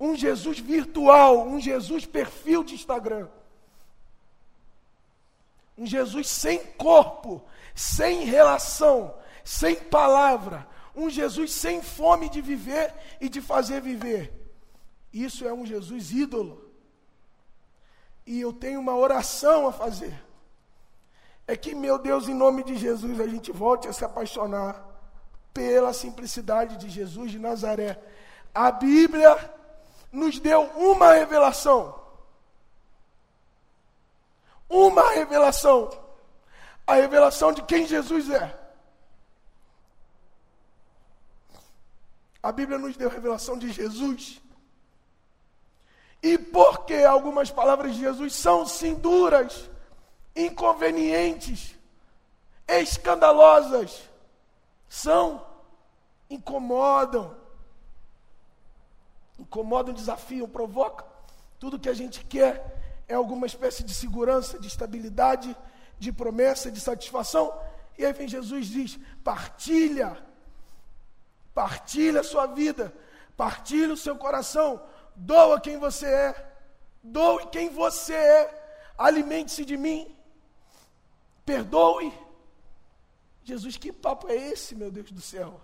um 0.00 0.16
Jesus 0.16 0.58
virtual, 0.58 1.46
um 1.46 1.60
Jesus 1.60 2.04
perfil 2.04 2.64
de 2.64 2.74
Instagram, 2.74 3.28
um 5.76 5.86
Jesus 5.86 6.28
sem 6.28 6.58
corpo, 6.72 7.44
sem 7.74 8.24
relação, 8.24 9.14
sem 9.44 9.76
palavra, 9.76 10.66
um 10.94 11.08
Jesus 11.08 11.52
sem 11.52 11.80
fome 11.80 12.28
de 12.28 12.40
viver 12.40 12.92
e 13.20 13.28
de 13.28 13.40
fazer 13.40 13.80
viver. 13.80 14.32
Isso 15.12 15.46
é 15.46 15.52
um 15.52 15.64
Jesus 15.64 16.10
ídolo. 16.10 16.67
E 18.28 18.42
eu 18.42 18.52
tenho 18.52 18.78
uma 18.78 18.94
oração 18.94 19.66
a 19.66 19.72
fazer. 19.72 20.22
É 21.46 21.56
que, 21.56 21.74
meu 21.74 21.98
Deus, 21.98 22.28
em 22.28 22.34
nome 22.34 22.62
de 22.62 22.76
Jesus, 22.76 23.18
a 23.18 23.26
gente 23.26 23.50
volte 23.50 23.88
a 23.88 23.92
se 23.94 24.04
apaixonar 24.04 24.86
pela 25.54 25.94
simplicidade 25.94 26.76
de 26.76 26.90
Jesus 26.90 27.30
de 27.30 27.38
Nazaré. 27.38 27.98
A 28.54 28.70
Bíblia 28.70 29.34
nos 30.12 30.38
deu 30.38 30.60
uma 30.76 31.14
revelação. 31.14 31.98
Uma 34.68 35.10
revelação. 35.12 35.88
A 36.86 36.96
revelação 36.96 37.50
de 37.50 37.62
quem 37.62 37.86
Jesus 37.86 38.28
é. 38.28 38.60
A 42.42 42.52
Bíblia 42.52 42.76
nos 42.76 42.94
deu 42.94 43.08
a 43.08 43.12
revelação 43.12 43.56
de 43.56 43.72
Jesus. 43.72 44.38
E 46.22 46.36
porque 46.36 46.94
algumas 46.94 47.50
palavras 47.50 47.94
de 47.94 48.00
Jesus 48.00 48.34
são 48.34 48.66
sim 48.66 48.94
duras, 48.94 49.68
inconvenientes, 50.34 51.74
escandalosas, 52.66 54.02
são, 54.88 55.46
incomodam, 56.28 57.36
incomodam, 59.38 59.94
desafiam, 59.94 60.48
provocam. 60.48 61.06
Tudo 61.58 61.78
que 61.78 61.88
a 61.88 61.94
gente 61.94 62.24
quer 62.24 63.02
é 63.08 63.14
alguma 63.14 63.46
espécie 63.46 63.82
de 63.82 63.94
segurança, 63.94 64.58
de 64.58 64.68
estabilidade, 64.68 65.56
de 65.98 66.12
promessa, 66.12 66.70
de 66.70 66.80
satisfação. 66.80 67.56
E 67.96 68.04
aí 68.04 68.12
vem 68.12 68.28
Jesus 68.28 68.66
diz: 68.66 68.98
partilha 69.22 70.22
Partilhe 71.58 72.16
a 72.16 72.22
sua 72.22 72.46
vida, 72.46 72.94
partilhe 73.36 73.90
o 73.90 73.96
seu 73.96 74.14
coração, 74.14 74.80
doa 75.18 75.60
quem 75.60 75.78
você 75.78 76.06
é, 76.06 76.52
doe 77.02 77.46
quem 77.48 77.68
você 77.68 78.14
é, 78.14 78.92
alimente-se 78.96 79.64
de 79.64 79.76
mim, 79.76 80.16
perdoe. 81.44 82.12
Jesus, 83.42 83.76
que 83.76 83.92
papo 83.92 84.28
é 84.28 84.36
esse, 84.36 84.74
meu 84.74 84.90
Deus 84.90 85.10
do 85.10 85.20
céu? 85.20 85.60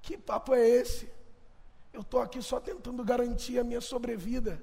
Que 0.00 0.16
papo 0.16 0.54
é 0.54 0.66
esse? 0.66 1.10
Eu 1.92 2.02
estou 2.02 2.20
aqui 2.20 2.40
só 2.40 2.60
tentando 2.60 3.04
garantir 3.04 3.58
a 3.58 3.64
minha 3.64 3.80
sobrevida. 3.80 4.62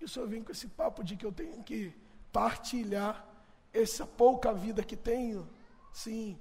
E 0.00 0.04
o 0.04 0.08
Senhor 0.08 0.28
vem 0.28 0.42
com 0.42 0.52
esse 0.52 0.68
papo 0.68 1.02
de 1.02 1.16
que 1.16 1.26
eu 1.26 1.32
tenho 1.32 1.62
que 1.62 1.92
partilhar 2.32 3.26
essa 3.72 4.06
pouca 4.06 4.52
vida 4.52 4.84
que 4.84 4.96
tenho? 4.96 5.48
Sim. 5.92 6.38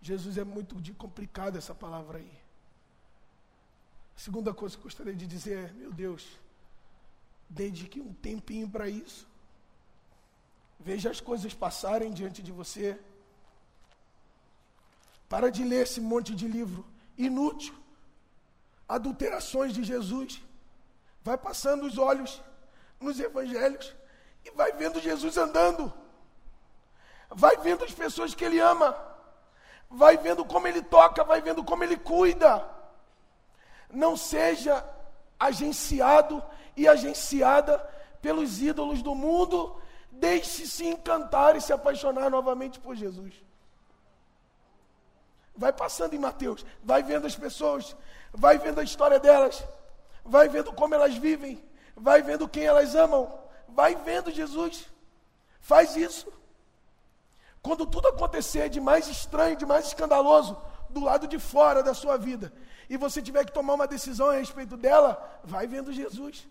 Jesus 0.00 0.38
é 0.38 0.44
muito 0.44 0.76
complicado 0.94 1.58
essa 1.58 1.74
palavra 1.74 2.18
aí. 2.18 2.41
Segunda 4.24 4.54
coisa 4.54 4.76
que 4.76 4.84
gostaria 4.84 5.16
de 5.20 5.26
dizer 5.26 5.56
é, 5.64 5.72
meu 5.72 5.92
Deus, 5.92 6.24
dedique 7.48 8.00
um 8.00 8.12
tempinho 8.12 8.68
para 8.70 8.88
isso. 8.88 9.26
Veja 10.78 11.10
as 11.10 11.20
coisas 11.20 11.52
passarem 11.52 12.12
diante 12.12 12.40
de 12.40 12.52
você. 12.52 12.96
Para 15.28 15.50
de 15.50 15.64
ler 15.64 15.82
esse 15.82 16.00
monte 16.00 16.36
de 16.36 16.46
livro 16.46 16.86
inútil. 17.18 17.74
Adulterações 18.88 19.72
de 19.72 19.82
Jesus. 19.82 20.40
Vai 21.24 21.36
passando 21.36 21.84
os 21.84 21.98
olhos 21.98 22.40
nos 23.00 23.18
evangelhos 23.18 23.92
e 24.44 24.52
vai 24.52 24.70
vendo 24.70 25.00
Jesus 25.00 25.36
andando. 25.36 25.92
Vai 27.28 27.56
vendo 27.56 27.82
as 27.82 27.92
pessoas 27.92 28.36
que 28.36 28.44
ele 28.44 28.60
ama 28.60 28.90
vai 29.94 30.16
vendo 30.16 30.42
como 30.44 30.66
ele 30.66 30.80
toca, 30.80 31.22
vai 31.22 31.42
vendo 31.42 31.62
como 31.62 31.84
ele 31.84 31.96
cuida. 31.96 32.80
Não 33.92 34.16
seja 34.16 34.84
agenciado 35.38 36.42
e 36.76 36.88
agenciada 36.88 37.78
pelos 38.20 38.60
ídolos 38.62 39.02
do 39.02 39.14
mundo, 39.14 39.76
deixe-se 40.10 40.86
encantar 40.86 41.56
e 41.56 41.60
se 41.60 41.72
apaixonar 41.72 42.30
novamente 42.30 42.80
por 42.80 42.96
Jesus. 42.96 43.34
Vai 45.54 45.72
passando 45.72 46.14
em 46.14 46.18
Mateus, 46.18 46.64
vai 46.82 47.02
vendo 47.02 47.26
as 47.26 47.36
pessoas, 47.36 47.94
vai 48.32 48.56
vendo 48.58 48.80
a 48.80 48.84
história 48.84 49.18
delas, 49.18 49.62
vai 50.24 50.48
vendo 50.48 50.72
como 50.72 50.94
elas 50.94 51.14
vivem, 51.14 51.62
vai 51.94 52.22
vendo 52.22 52.48
quem 52.48 52.64
elas 52.64 52.94
amam, 52.94 53.30
vai 53.68 53.94
vendo 53.94 54.30
Jesus. 54.30 54.88
Faz 55.60 55.96
isso. 55.96 56.32
Quando 57.62 57.86
tudo 57.86 58.08
acontecer 58.08 58.68
de 58.68 58.80
mais 58.80 59.06
estranho, 59.06 59.56
de 59.56 59.66
mais 59.66 59.86
escandaloso, 59.86 60.56
do 60.90 61.00
lado 61.00 61.26
de 61.26 61.38
fora 61.38 61.82
da 61.82 61.94
sua 61.94 62.16
vida, 62.16 62.52
e 62.88 62.96
você 62.96 63.22
tiver 63.22 63.44
que 63.44 63.52
tomar 63.52 63.74
uma 63.74 63.86
decisão 63.86 64.28
a 64.28 64.34
respeito 64.34 64.76
dela, 64.76 65.40
vai 65.44 65.66
vendo 65.66 65.92
Jesus, 65.92 66.46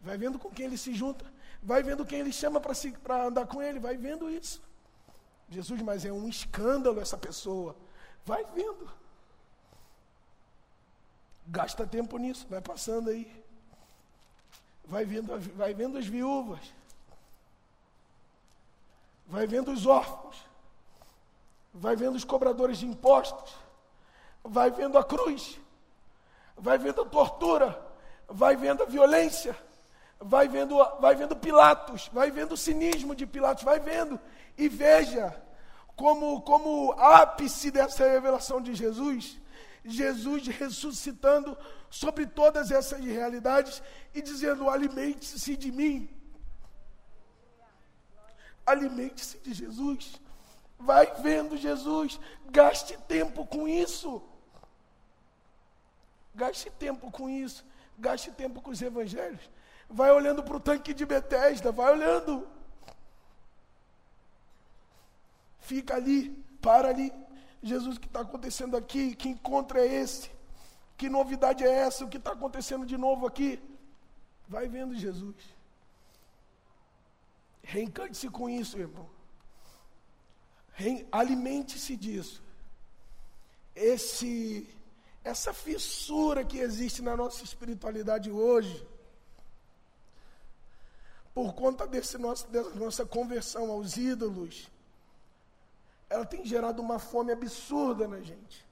vai 0.00 0.16
vendo 0.16 0.38
com 0.38 0.50
quem 0.50 0.66
ele 0.66 0.78
se 0.78 0.94
junta, 0.94 1.24
vai 1.62 1.82
vendo 1.82 2.04
quem 2.04 2.20
ele 2.20 2.32
chama 2.32 2.60
para 2.60 3.24
andar 3.24 3.46
com 3.46 3.62
ele, 3.62 3.78
vai 3.78 3.96
vendo 3.96 4.30
isso. 4.30 4.62
Jesus, 5.48 5.82
mas 5.82 6.04
é 6.04 6.12
um 6.12 6.28
escândalo 6.28 7.00
essa 7.00 7.16
pessoa. 7.16 7.76
Vai 8.24 8.44
vendo. 8.54 8.88
Gasta 11.46 11.86
tempo 11.86 12.16
nisso, 12.16 12.46
vai 12.48 12.60
passando 12.60 13.10
aí. 13.10 13.30
Vai 14.84 15.04
vendo, 15.04 15.38
vai 15.54 15.74
vendo 15.74 15.98
as 15.98 16.06
viúvas 16.06 16.72
vai 19.32 19.46
vendo 19.46 19.72
os 19.72 19.86
órfãos, 19.86 20.36
vai 21.72 21.96
vendo 21.96 22.16
os 22.16 22.22
cobradores 22.22 22.76
de 22.76 22.86
impostos, 22.86 23.54
vai 24.44 24.70
vendo 24.70 24.98
a 24.98 25.02
cruz, 25.02 25.58
vai 26.62 26.78
vendo 26.78 27.02
a 27.02 27.04
tortura, 27.04 27.78
vai 28.26 28.56
vendo 28.56 28.82
a 28.82 28.86
violência, 28.86 29.54
vai 30.18 30.48
vendo, 30.48 30.78
vai 30.98 31.14
vendo 31.14 31.36
Pilatos, 31.36 32.08
vai 32.10 32.30
vendo 32.30 32.52
o 32.52 32.56
cinismo 32.56 33.14
de 33.14 33.26
Pilatos, 33.26 33.64
vai 33.64 33.78
vendo 33.78 34.18
e 34.56 34.66
veja 34.68 35.36
como, 35.94 36.40
como 36.40 36.92
ápice 36.92 37.70
dessa 37.70 38.08
revelação 38.08 38.62
de 38.62 38.74
Jesus, 38.74 39.38
Jesus 39.84 40.46
ressuscitando 40.46 41.58
sobre 41.90 42.24
todas 42.24 42.70
essas 42.70 43.04
realidades 43.04 43.82
e 44.14 44.22
dizendo: 44.22 44.70
alimente-se 44.70 45.56
de 45.56 45.70
mim, 45.70 46.08
Alimente-se 48.64 49.38
de 49.38 49.52
Jesus. 49.52 50.20
Vai 50.78 51.12
vendo 51.20 51.56
Jesus. 51.56 52.18
Gaste 52.50 52.96
tempo 53.08 53.46
com 53.46 53.68
isso. 53.68 54.22
Gaste 56.34 56.70
tempo 56.70 57.10
com 57.10 57.28
isso. 57.28 57.64
Gaste 57.98 58.30
tempo 58.32 58.60
com 58.60 58.70
os 58.70 58.80
evangelhos. 58.80 59.50
Vai 59.88 60.10
olhando 60.10 60.42
para 60.42 60.56
o 60.56 60.60
tanque 60.60 60.94
de 60.94 61.04
Betesda. 61.04 61.70
Vai 61.70 61.92
olhando. 61.92 62.46
Fica 65.60 65.94
ali. 65.94 66.30
Para 66.60 66.88
ali. 66.88 67.12
Jesus, 67.62 67.96
o 67.96 68.00
que 68.00 68.06
está 68.06 68.20
acontecendo 68.20 68.76
aqui? 68.76 69.14
Que 69.14 69.28
encontro 69.28 69.78
é 69.78 69.86
esse? 69.86 70.30
Que 70.96 71.08
novidade 71.08 71.64
é 71.64 71.70
essa? 71.70 72.04
O 72.04 72.08
que 72.08 72.16
está 72.16 72.32
acontecendo 72.32 72.84
de 72.86 72.96
novo 72.96 73.26
aqui? 73.26 73.60
Vai 74.48 74.68
vendo 74.68 74.94
Jesus. 74.94 75.36
Reencante-se 77.62 78.28
com 78.28 78.48
isso, 78.50 78.78
irmão. 78.78 79.08
Alimente-se 81.10 81.96
disso. 81.96 82.42
Esse, 83.74 84.68
essa 85.24 85.52
fissura 85.52 86.44
que 86.44 86.58
existe 86.58 87.00
na 87.00 87.16
nossa 87.16 87.44
espiritualidade 87.44 88.30
hoje, 88.30 88.86
por 91.34 91.54
conta 91.54 91.86
desse 91.86 92.18
nosso, 92.18 92.46
dessa 92.48 92.74
nossa 92.74 93.06
conversão 93.06 93.70
aos 93.70 93.96
ídolos, 93.96 94.70
ela 96.10 96.26
tem 96.26 96.44
gerado 96.44 96.82
uma 96.82 96.98
fome 96.98 97.32
absurda 97.32 98.06
na 98.06 98.20
gente. 98.20 98.66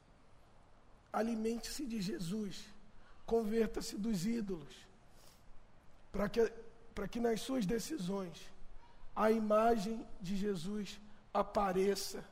alimente-se 1.13 1.85
de 1.87 2.01
Jesus, 2.01 2.65
converta-se 3.27 3.97
dos 3.97 4.27
ídolos, 4.27 4.75
para 6.13 6.29
que, 6.29 6.53
que 7.11 7.19
nas 7.19 7.41
suas 7.41 7.67
decisões 7.67 8.39
a 9.17 9.31
imagem 9.31 10.07
de 10.21 10.37
Jesus 10.37 11.01
apareça, 11.33 12.25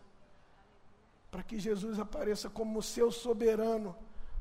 para 1.30 1.42
que 1.42 1.58
Jesus 1.58 1.98
apareça 1.98 2.48
como 2.48 2.82
seu 2.82 3.10
soberano, 3.10 3.96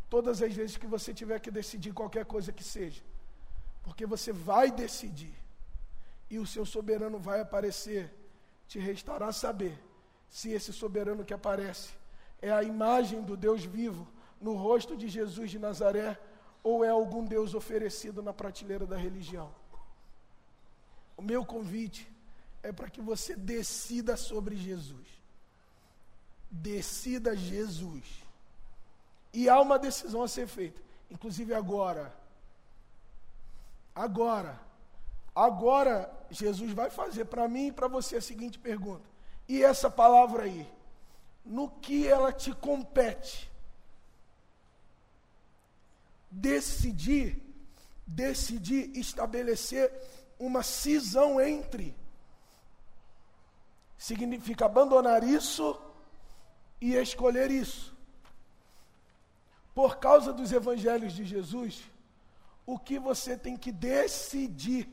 todas 0.10 0.42
as 0.42 0.54
vezes 0.54 0.78
que 0.78 0.88
você 0.88 1.14
tiver 1.14 1.40
que 1.40 1.52
decidir 1.52 1.94
qualquer 1.94 2.26
coisa 2.26 2.52
que 2.52 2.64
seja, 2.64 3.02
porque 3.84 4.06
você 4.06 4.32
vai 4.32 4.72
decidir, 4.72 5.34
e 6.30 6.40
o 6.40 6.46
seu 6.46 6.66
soberano 6.66 7.18
vai 7.18 7.42
aparecer, 7.42 8.14
te 8.68 8.80
restará 8.80 9.32
saber 9.32 9.78
se 10.30 10.52
esse 10.52 10.74
soberano 10.74 11.24
que 11.24 11.34
aparece 11.34 11.92
é 12.42 12.52
a 12.52 12.64
imagem 12.64 13.24
do 13.24 13.38
Deus 13.38 13.64
vivo 13.64 14.08
no 14.40 14.54
rosto 14.54 14.96
de 14.96 15.08
Jesus 15.08 15.50
de 15.50 15.58
Nazaré 15.58 16.20
ou 16.62 16.84
é 16.84 16.90
algum 16.90 17.26
Deus 17.26 17.54
oferecido 17.54 18.22
na 18.22 18.34
prateleira 18.34 18.86
da 18.86 18.98
religião. 18.98 19.54
O 21.16 21.22
meu 21.22 21.46
convite 21.46 22.12
é 22.62 22.72
para 22.72 22.90
que 22.90 23.02
você 23.02 23.36
decida 23.36 24.18
sobre 24.18 24.56
Jesus. 24.56 25.08
Decida 26.52 27.36
Jesus. 27.36 28.27
E 29.38 29.48
há 29.48 29.62
uma 29.62 29.78
decisão 29.78 30.24
a 30.24 30.28
ser 30.28 30.48
feita, 30.48 30.82
inclusive 31.12 31.54
agora. 31.54 32.12
Agora. 33.94 34.60
Agora, 35.36 36.12
Jesus 36.32 36.72
vai 36.72 36.90
fazer 36.90 37.26
para 37.26 37.48
mim 37.48 37.68
e 37.68 37.72
para 37.72 37.88
você 37.88 38.16
a 38.16 38.22
seguinte 38.22 38.58
pergunta: 38.58 39.08
e 39.48 39.64
essa 39.64 39.92
palavra 39.92 40.46
aí? 40.46 40.68
No 41.46 41.70
que 41.70 42.08
ela 42.08 42.34
te 42.34 42.52
compete? 42.52 43.48
Decidir, 46.32 47.40
decidir 48.08 48.90
estabelecer 48.98 49.94
uma 50.40 50.64
cisão 50.64 51.40
entre. 51.40 51.96
Significa 54.00 54.66
abandonar 54.66 55.24
isso 55.24 55.80
e 56.82 56.96
escolher 56.96 57.52
isso. 57.52 57.96
Por 59.78 59.98
causa 59.98 60.34
dos 60.34 60.52
evangelhos 60.52 61.14
de 61.14 61.24
Jesus, 61.24 61.84
o 62.66 62.80
que 62.80 62.98
você 62.98 63.38
tem 63.38 63.56
que 63.56 63.72
decidir 63.72 64.90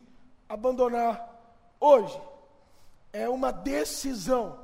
abandonar 0.46 1.14
hoje 1.80 2.20
é 3.10 3.26
uma 3.26 3.50
decisão 3.50 4.62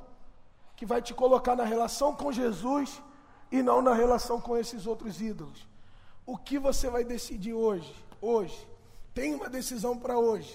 que 0.76 0.84
vai 0.84 1.00
te 1.00 1.14
colocar 1.14 1.56
na 1.56 1.64
relação 1.64 2.14
com 2.14 2.30
Jesus 2.30 3.02
e 3.50 3.62
não 3.62 3.80
na 3.80 3.94
relação 3.94 4.38
com 4.38 4.58
esses 4.58 4.86
outros 4.86 5.22
ídolos. 5.22 5.66
O 6.26 6.36
que 6.36 6.58
você 6.58 6.90
vai 6.90 7.02
decidir 7.02 7.54
hoje? 7.54 7.94
Hoje. 8.20 8.68
Tem 9.14 9.34
uma 9.34 9.48
decisão 9.48 9.98
para 9.98 10.18
hoje. 10.18 10.54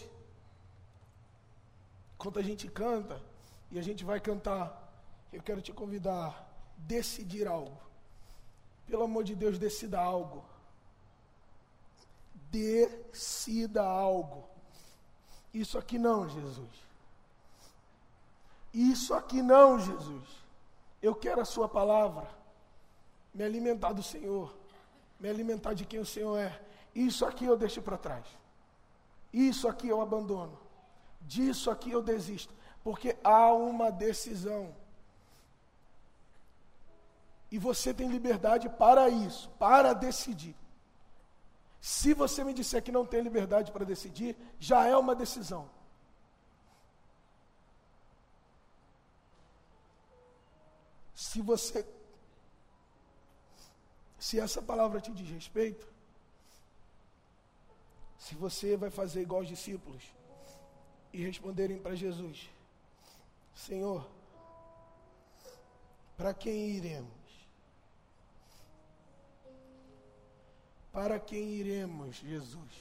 Enquanto 2.14 2.38
a 2.38 2.44
gente 2.44 2.68
canta, 2.68 3.20
e 3.72 3.80
a 3.80 3.82
gente 3.82 4.06
vai 4.06 4.20
cantar, 4.20 4.94
eu 5.34 5.42
quero 5.42 5.60
te 5.60 5.74
convidar 5.74 6.28
a 6.28 6.36
decidir 6.78 7.48
algo. 7.48 7.85
Pelo 8.88 9.04
amor 9.04 9.24
de 9.24 9.36
Deus, 9.36 9.58
decida 9.58 10.00
algo. 10.00 10.44
Decida 12.52 13.84
algo. 13.84 14.48
Isso 15.54 15.78
aqui 15.78 15.98
não, 15.98 16.28
Jesus. 16.30 16.86
Isso 18.74 19.14
aqui 19.14 19.42
não, 19.42 19.80
Jesus. 19.80 20.28
Eu 21.02 21.16
quero 21.16 21.42
a 21.42 21.46
Sua 21.46 21.68
palavra. 21.68 22.28
Me 23.34 23.44
alimentar 23.44 23.94
do 23.94 24.04
Senhor. 24.04 24.56
Me 25.20 25.30
alimentar 25.30 25.74
de 25.74 25.86
quem 25.86 26.00
o 26.00 26.06
Senhor 26.06 26.38
é. 26.38 26.62
Isso 26.94 27.26
aqui 27.26 27.46
eu 27.46 27.58
deixo 27.58 27.82
para 27.82 27.98
trás. 27.98 28.26
Isso 29.32 29.68
aqui 29.68 29.88
eu 29.88 30.02
abandono. 30.02 30.58
Disso 31.22 31.72
aqui 31.72 31.92
eu 31.92 32.02
desisto. 32.02 32.54
Porque 32.84 33.18
há 33.24 33.52
uma 33.54 33.92
decisão. 33.92 34.76
E 37.56 37.58
você 37.58 37.94
tem 37.94 38.10
liberdade 38.10 38.68
para 38.68 39.08
isso, 39.08 39.50
para 39.52 39.94
decidir. 39.94 40.54
Se 41.80 42.14
você 42.14 42.44
me 42.44 42.54
disser 42.54 42.84
que 42.84 42.92
não 42.92 43.06
tem 43.06 43.22
liberdade 43.22 43.72
para 43.72 43.86
decidir, 43.86 44.36
já 44.60 44.86
é 44.86 44.98
uma 44.98 45.16
decisão. 45.16 45.70
Se 51.14 51.42
você. 51.42 51.88
Se 54.20 54.38
essa 54.38 54.62
palavra 54.62 55.00
te 55.00 55.14
diz 55.14 55.30
respeito, 55.30 55.88
se 58.18 58.36
você 58.36 58.76
vai 58.76 58.90
fazer 58.90 59.22
igual 59.22 59.44
os 59.44 59.48
discípulos 59.48 60.04
e 61.14 61.24
responderem 61.24 61.80
para 61.80 61.96
Jesus: 61.96 62.50
Senhor, 63.54 64.06
para 66.18 66.34
quem 66.34 66.72
iremos? 66.72 67.25
Para 70.96 71.20
quem 71.20 71.50
iremos, 71.50 72.16
Jesus? 72.16 72.72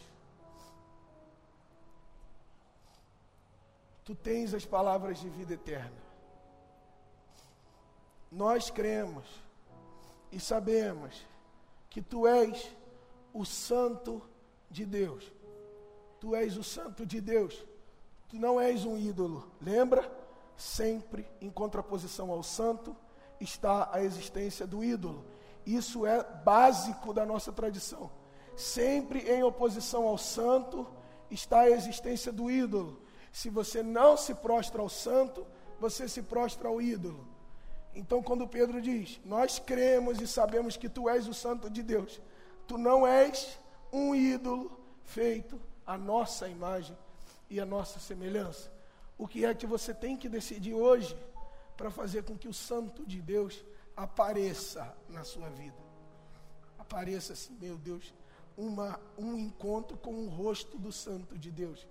Tu 4.06 4.14
tens 4.14 4.54
as 4.54 4.64
palavras 4.64 5.20
de 5.20 5.28
vida 5.28 5.52
eterna 5.52 6.04
nós 8.34 8.68
cremos 8.68 9.24
e 10.32 10.40
sabemos 10.40 11.24
que 11.88 12.02
tu 12.02 12.26
és 12.26 12.68
o 13.32 13.44
Santo 13.44 14.20
de 14.68 14.84
Deus. 14.84 15.32
Tu 16.18 16.34
és 16.34 16.56
o 16.56 16.64
Santo 16.64 17.06
de 17.06 17.20
Deus. 17.20 17.64
Tu 18.28 18.36
não 18.36 18.60
és 18.60 18.84
um 18.84 18.98
ídolo. 18.98 19.48
Lembra? 19.60 20.10
Sempre 20.56 21.24
em 21.40 21.48
contraposição 21.48 22.30
ao 22.30 22.42
santo 22.42 22.96
está 23.40 23.88
a 23.92 24.02
existência 24.02 24.66
do 24.66 24.82
ídolo. 24.82 25.24
Isso 25.66 26.06
é 26.06 26.22
básico 26.22 27.12
da 27.12 27.24
nossa 27.24 27.52
tradição. 27.52 28.10
Sempre 28.56 29.20
em 29.20 29.42
oposição 29.42 30.06
ao 30.06 30.18
santo 30.18 30.86
está 31.30 31.60
a 31.60 31.70
existência 31.70 32.30
do 32.32 32.50
ídolo. 32.50 33.00
Se 33.32 33.50
você 33.50 33.82
não 33.82 34.16
se 34.16 34.34
prostra 34.34 34.80
ao 34.80 34.88
santo, 34.88 35.46
você 35.80 36.08
se 36.08 36.22
prostra 36.22 36.68
ao 36.68 36.80
ídolo. 36.80 37.26
Então, 37.94 38.22
quando 38.22 38.46
Pedro 38.46 38.80
diz: 38.80 39.20
Nós 39.24 39.58
cremos 39.58 40.20
e 40.20 40.26
sabemos 40.26 40.76
que 40.76 40.88
tu 40.88 41.08
és 41.08 41.26
o 41.26 41.34
Santo 41.34 41.70
de 41.70 41.82
Deus, 41.82 42.20
tu 42.66 42.76
não 42.76 43.06
és 43.06 43.58
um 43.92 44.14
ídolo 44.14 44.70
feito 45.04 45.60
à 45.86 45.96
nossa 45.96 46.48
imagem 46.48 46.96
e 47.48 47.60
à 47.60 47.66
nossa 47.66 47.98
semelhança. 47.98 48.72
O 49.16 49.28
que 49.28 49.44
é 49.44 49.54
que 49.54 49.66
você 49.66 49.94
tem 49.94 50.16
que 50.16 50.28
decidir 50.28 50.74
hoje 50.74 51.16
para 51.76 51.90
fazer 51.90 52.24
com 52.24 52.36
que 52.36 52.48
o 52.48 52.54
Santo 52.54 53.06
de 53.06 53.20
Deus 53.20 53.64
apareça 53.96 54.96
na 55.08 55.24
sua 55.24 55.48
vida? 55.50 55.76
Apareça 56.78 57.32
assim, 57.32 57.56
meu 57.60 57.76
Deus, 57.76 58.12
uma, 58.56 59.00
um 59.16 59.38
encontro 59.38 59.96
com 59.96 60.14
o 60.14 60.28
rosto 60.28 60.78
do 60.78 60.92
Santo 60.92 61.36
de 61.38 61.50
Deus. 61.50 61.86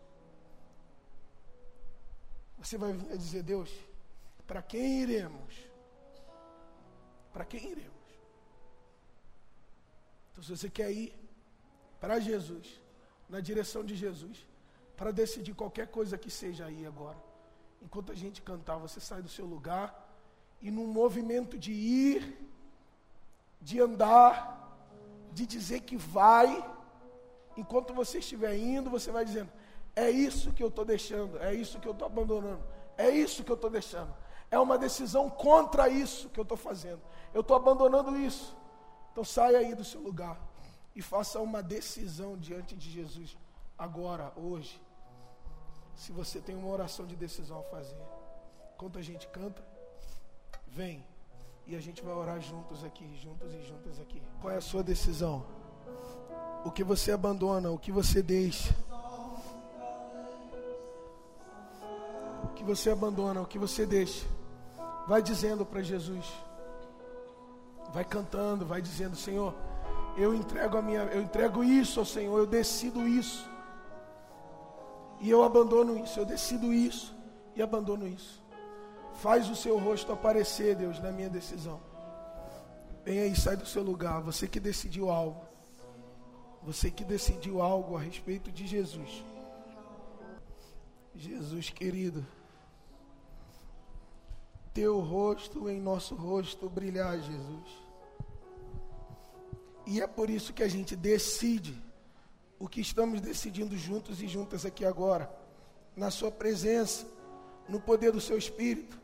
Você 2.58 2.78
vai 2.78 2.94
dizer, 2.94 3.44
Deus, 3.44 3.70
para 4.48 4.62
quem 4.62 5.02
iremos? 5.02 5.74
para 7.34 7.44
quem 7.44 7.72
iremos? 7.72 7.92
Então, 10.32 10.44
se 10.44 10.56
você 10.56 10.70
quer 10.70 10.92
ir 10.92 11.14
para 12.00 12.20
Jesus, 12.20 12.80
na 13.28 13.40
direção 13.40 13.84
de 13.84 13.96
Jesus, 13.96 14.46
para 14.96 15.12
decidir 15.12 15.56
qualquer 15.56 15.88
coisa 15.88 16.18
que 16.18 16.30
seja 16.30 16.66
aí 16.68 16.86
agora, 16.86 17.18
enquanto 17.82 18.12
a 18.12 18.16
gente 18.16 18.42
cantar, 18.42 18.78
você 18.78 19.00
sai 19.00 19.22
do 19.22 19.28
seu 19.28 19.46
lugar 19.46 20.03
e 20.64 20.72
num 20.72 20.88
movimento 20.88 21.60
de 21.60 21.74
ir, 21.74 22.40
de 23.62 23.82
andar, 23.82 24.34
de 25.34 25.46
dizer 25.46 25.82
que 25.82 25.98
vai, 25.98 26.48
enquanto 27.58 27.94
você 27.94 28.20
estiver 28.20 28.58
indo, 28.58 28.90
você 28.90 29.12
vai 29.12 29.26
dizendo: 29.26 29.52
é 29.94 30.10
isso 30.10 30.54
que 30.54 30.64
eu 30.64 30.70
estou 30.70 30.86
deixando, 30.86 31.38
é 31.40 31.54
isso 31.54 31.80
que 31.82 31.88
eu 31.88 31.92
estou 31.92 32.06
abandonando, 32.06 32.64
é 32.98 33.10
isso 33.10 33.44
que 33.44 33.52
eu 33.52 33.56
estou 33.56 33.70
deixando. 33.70 34.16
É 34.50 34.58
uma 34.58 34.78
decisão 34.78 35.30
contra 35.30 35.90
isso 35.90 36.30
que 36.30 36.40
eu 36.40 36.44
estou 36.44 36.58
fazendo. 36.58 37.02
Eu 37.34 37.42
estou 37.42 37.58
abandonando 37.58 38.16
isso. 38.16 38.56
Então 39.12 39.24
saia 39.24 39.58
aí 39.58 39.76
do 39.76 39.84
seu 39.84 40.00
lugar 40.00 40.40
e 40.96 41.02
faça 41.02 41.40
uma 41.40 41.62
decisão 41.62 42.38
diante 42.38 42.76
de 42.76 42.90
Jesus 42.90 43.36
agora, 43.78 44.32
hoje. 44.36 44.82
Se 45.96 46.12
você 46.12 46.40
tem 46.40 46.56
uma 46.56 46.70
oração 46.70 47.06
de 47.06 47.16
decisão 47.16 47.60
a 47.60 47.64
fazer, 47.64 47.98
enquanto 48.76 48.98
a 49.00 49.02
gente 49.02 49.28
canta, 49.28 49.73
vem 50.74 51.06
e 51.68 51.76
a 51.76 51.80
gente 51.80 52.02
vai 52.02 52.14
orar 52.14 52.42
juntos 52.42 52.84
aqui, 52.84 53.08
juntos 53.16 53.54
e 53.54 53.62
juntas 53.62 54.00
aqui. 54.00 54.22
Qual 54.42 54.52
é 54.52 54.58
a 54.58 54.62
sua 54.62 54.84
decisão? 54.84 55.46
O 56.66 56.72
que 56.72 56.84
você 56.84 57.12
abandona, 57.12 57.70
o 57.70 57.78
que 57.78 57.92
você 57.92 58.22
deixa? 58.22 58.76
O 62.44 62.48
que 62.56 62.64
você 62.64 62.90
abandona, 62.90 63.42
o 63.42 63.46
que 63.46 63.60
você 63.60 63.86
deixa? 63.86 64.26
Vai 65.08 65.22
dizendo 65.22 65.66
para 65.66 65.82
Jesus. 65.82 66.26
Vai 67.94 68.04
cantando, 68.04 68.66
vai 68.66 68.82
dizendo, 68.82 69.16
Senhor, 69.16 69.54
eu 70.18 70.34
entrego 70.34 70.78
a 70.78 70.82
minha, 70.82 71.04
eu 71.04 71.22
entrego 71.22 71.64
isso 71.64 72.00
ao 72.00 72.06
Senhor, 72.06 72.38
eu 72.38 72.48
decido 72.48 73.08
isso. 73.08 73.48
E 75.22 75.30
eu 75.30 75.44
abandono 75.44 75.98
isso, 75.98 76.20
eu 76.20 76.26
decido 76.26 76.74
isso 76.74 77.16
e 77.56 77.62
abandono 77.62 78.08
isso. 78.08 78.43
Faz 79.16 79.50
o 79.50 79.56
seu 79.56 79.78
rosto 79.78 80.12
aparecer, 80.12 80.76
Deus, 80.76 81.00
na 81.00 81.12
minha 81.12 81.30
decisão. 81.30 81.80
Vem 83.04 83.20
aí, 83.20 83.36
sai 83.36 83.56
do 83.58 83.66
seu 83.66 83.84
lugar. 83.84 84.22
Você 84.22 84.48
que 84.48 84.60
decidiu 84.60 85.10
algo. 85.10 85.46
Você 86.64 86.90
que 86.90 87.04
decidiu 87.04 87.62
algo 87.62 87.98
a 87.98 88.00
respeito 88.00 88.52
de 88.52 88.66
Jesus. 88.66 89.24
Jesus 91.16 91.70
querido. 91.70 92.26
Teu 94.74 95.00
rosto 95.00 95.70
em 95.70 95.80
nosso 95.80 96.16
rosto 96.16 96.70
brilhar, 96.70 97.20
Jesus. 97.20 97.84
E 99.86 100.02
é 100.02 100.08
por 100.08 100.30
isso 100.30 100.54
que 100.54 100.64
a 100.64 100.68
gente 100.68 100.96
decide 100.96 101.80
o 102.58 102.68
que 102.68 102.80
estamos 102.80 103.20
decidindo 103.20 103.78
juntos 103.78 104.22
e 104.22 104.28
juntas 104.28 104.66
aqui 104.66 104.86
agora, 104.86 105.30
na 105.96 106.10
Sua 106.10 106.32
presença, 106.32 107.06
no 107.68 107.80
poder 107.80 108.12
do 108.12 108.22
Seu 108.22 108.38
Espírito. 108.38 109.03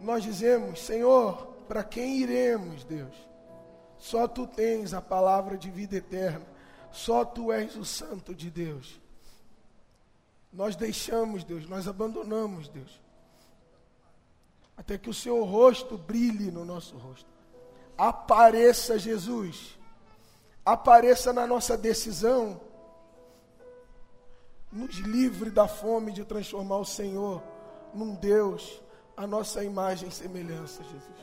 Nós 0.00 0.22
dizemos, 0.22 0.80
Senhor, 0.80 1.46
para 1.68 1.84
quem 1.84 2.18
iremos, 2.18 2.84
Deus? 2.84 3.14
Só 3.98 4.26
Tu 4.26 4.46
tens 4.46 4.94
a 4.94 5.02
palavra 5.02 5.58
de 5.58 5.70
vida 5.70 5.96
eterna, 5.96 6.46
só 6.90 7.24
Tu 7.24 7.52
és 7.52 7.76
o 7.76 7.84
Santo 7.84 8.34
de 8.34 8.50
Deus. 8.50 9.00
Nós 10.52 10.74
deixamos, 10.74 11.44
Deus, 11.44 11.68
nós 11.68 11.86
abandonamos, 11.86 12.68
Deus, 12.68 13.00
até 14.76 14.98
que 14.98 15.10
o 15.10 15.14
Seu 15.14 15.44
rosto 15.44 15.96
brilhe 15.96 16.50
no 16.50 16.64
nosso 16.64 16.96
rosto. 16.96 17.28
Apareça, 17.96 18.98
Jesus 18.98 19.78
apareça 20.64 21.32
na 21.32 21.46
nossa 21.46 21.76
decisão, 21.76 22.60
nos 24.70 24.96
livre 24.98 25.50
da 25.50 25.66
fome 25.66 26.12
de 26.12 26.24
transformar 26.24 26.78
o 26.78 26.84
Senhor 26.84 27.42
num 27.92 28.14
Deus, 28.14 28.80
a 29.20 29.26
nossa 29.26 29.62
imagem 29.62 30.08
e 30.08 30.12
semelhança, 30.12 30.82
Jesus. 30.82 31.20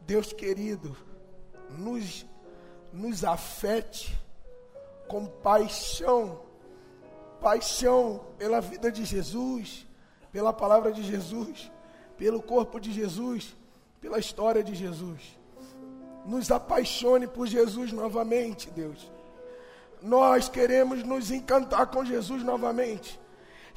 Deus 0.00 0.32
querido, 0.32 0.96
nos, 1.68 2.24
nos 2.90 3.22
afete 3.22 4.18
com 5.06 5.26
paixão, 5.26 6.40
paixão 7.38 8.24
pela 8.38 8.62
vida 8.62 8.90
de 8.90 9.04
Jesus, 9.04 9.86
pela 10.32 10.50
palavra 10.50 10.90
de 10.90 11.02
Jesus, 11.02 11.70
pelo 12.16 12.40
corpo 12.40 12.80
de 12.80 12.94
Jesus, 12.94 13.54
pela 14.00 14.18
história 14.18 14.64
de 14.64 14.74
Jesus 14.74 15.36
nos 16.24 16.50
apaixone 16.50 17.26
por 17.26 17.46
Jesus 17.46 17.90
novamente, 17.90 18.70
Deus. 18.70 19.10
Nós 20.02 20.46
queremos 20.48 21.02
nos 21.02 21.30
encantar 21.30 21.86
com 21.86 22.04
Jesus 22.04 22.42
novamente. 22.42 23.18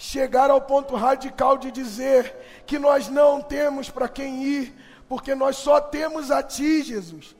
Chegar 0.03 0.49
ao 0.49 0.59
ponto 0.59 0.95
radical 0.95 1.59
de 1.59 1.69
dizer 1.69 2.35
que 2.65 2.79
nós 2.79 3.07
não 3.07 3.39
temos 3.39 3.87
para 3.87 4.09
quem 4.09 4.43
ir, 4.43 4.75
porque 5.07 5.35
nós 5.35 5.57
só 5.57 5.79
temos 5.79 6.31
a 6.31 6.41
Ti, 6.41 6.81
Jesus. 6.81 7.35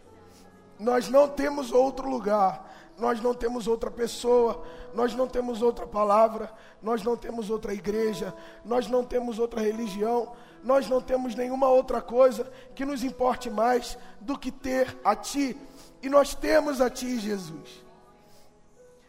Nós 0.78 1.10
não 1.10 1.28
temos 1.28 1.72
outro 1.72 2.08
lugar, 2.08 2.72
nós 3.00 3.20
não 3.20 3.34
temos 3.34 3.68
outra 3.68 3.90
pessoa, 3.90 4.64
nós 4.94 5.16
não 5.16 5.28
temos 5.28 5.64
outra 5.64 5.88
palavra, 5.88 6.54
nós 6.84 7.02
não 7.02 7.18
temos 7.18 7.50
outra 7.50 7.74
igreja, 7.74 8.32
nós 8.64 8.88
não 8.88 9.04
temos 9.04 9.40
outra 9.40 9.60
religião, 9.60 10.32
nós 10.64 10.88
não 10.88 11.02
temos 11.02 11.34
nenhuma 11.34 11.68
outra 11.68 12.00
coisa 12.00 12.48
que 12.76 12.86
nos 12.86 13.04
importe 13.04 13.50
mais 13.50 13.98
do 14.20 14.38
que 14.38 14.52
ter 14.52 14.96
a 15.04 15.16
Ti. 15.16 15.58
E 16.00 16.08
nós 16.08 16.36
temos 16.36 16.80
a 16.80 16.92
Ti, 16.92 17.20
Jesus. 17.20 17.84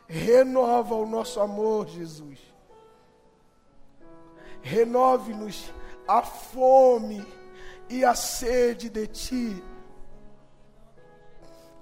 Renova 0.09 0.95
o 0.95 1.05
nosso 1.05 1.39
amor, 1.39 1.87
Jesus. 1.87 2.52
Renove-nos 4.63 5.73
a 6.07 6.23
fome 6.23 7.27
e 7.89 8.05
a 8.05 8.15
sede 8.15 8.89
de 8.89 9.07
Ti. 9.07 9.65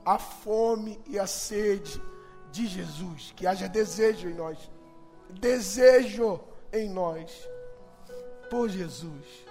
A 0.05 0.19
fome 0.19 1.01
e 1.07 1.19
a 1.19 1.27
sede 1.27 2.03
de 2.51 2.67
Jesus. 2.67 3.33
Que 3.37 3.47
haja 3.47 3.69
desejo 3.69 4.29
em 4.29 4.35
nós. 4.35 4.59
Desejo 5.29 6.41
em 6.73 6.89
nós. 6.89 7.49
Por 8.49 8.69
Jesus. 8.69 9.47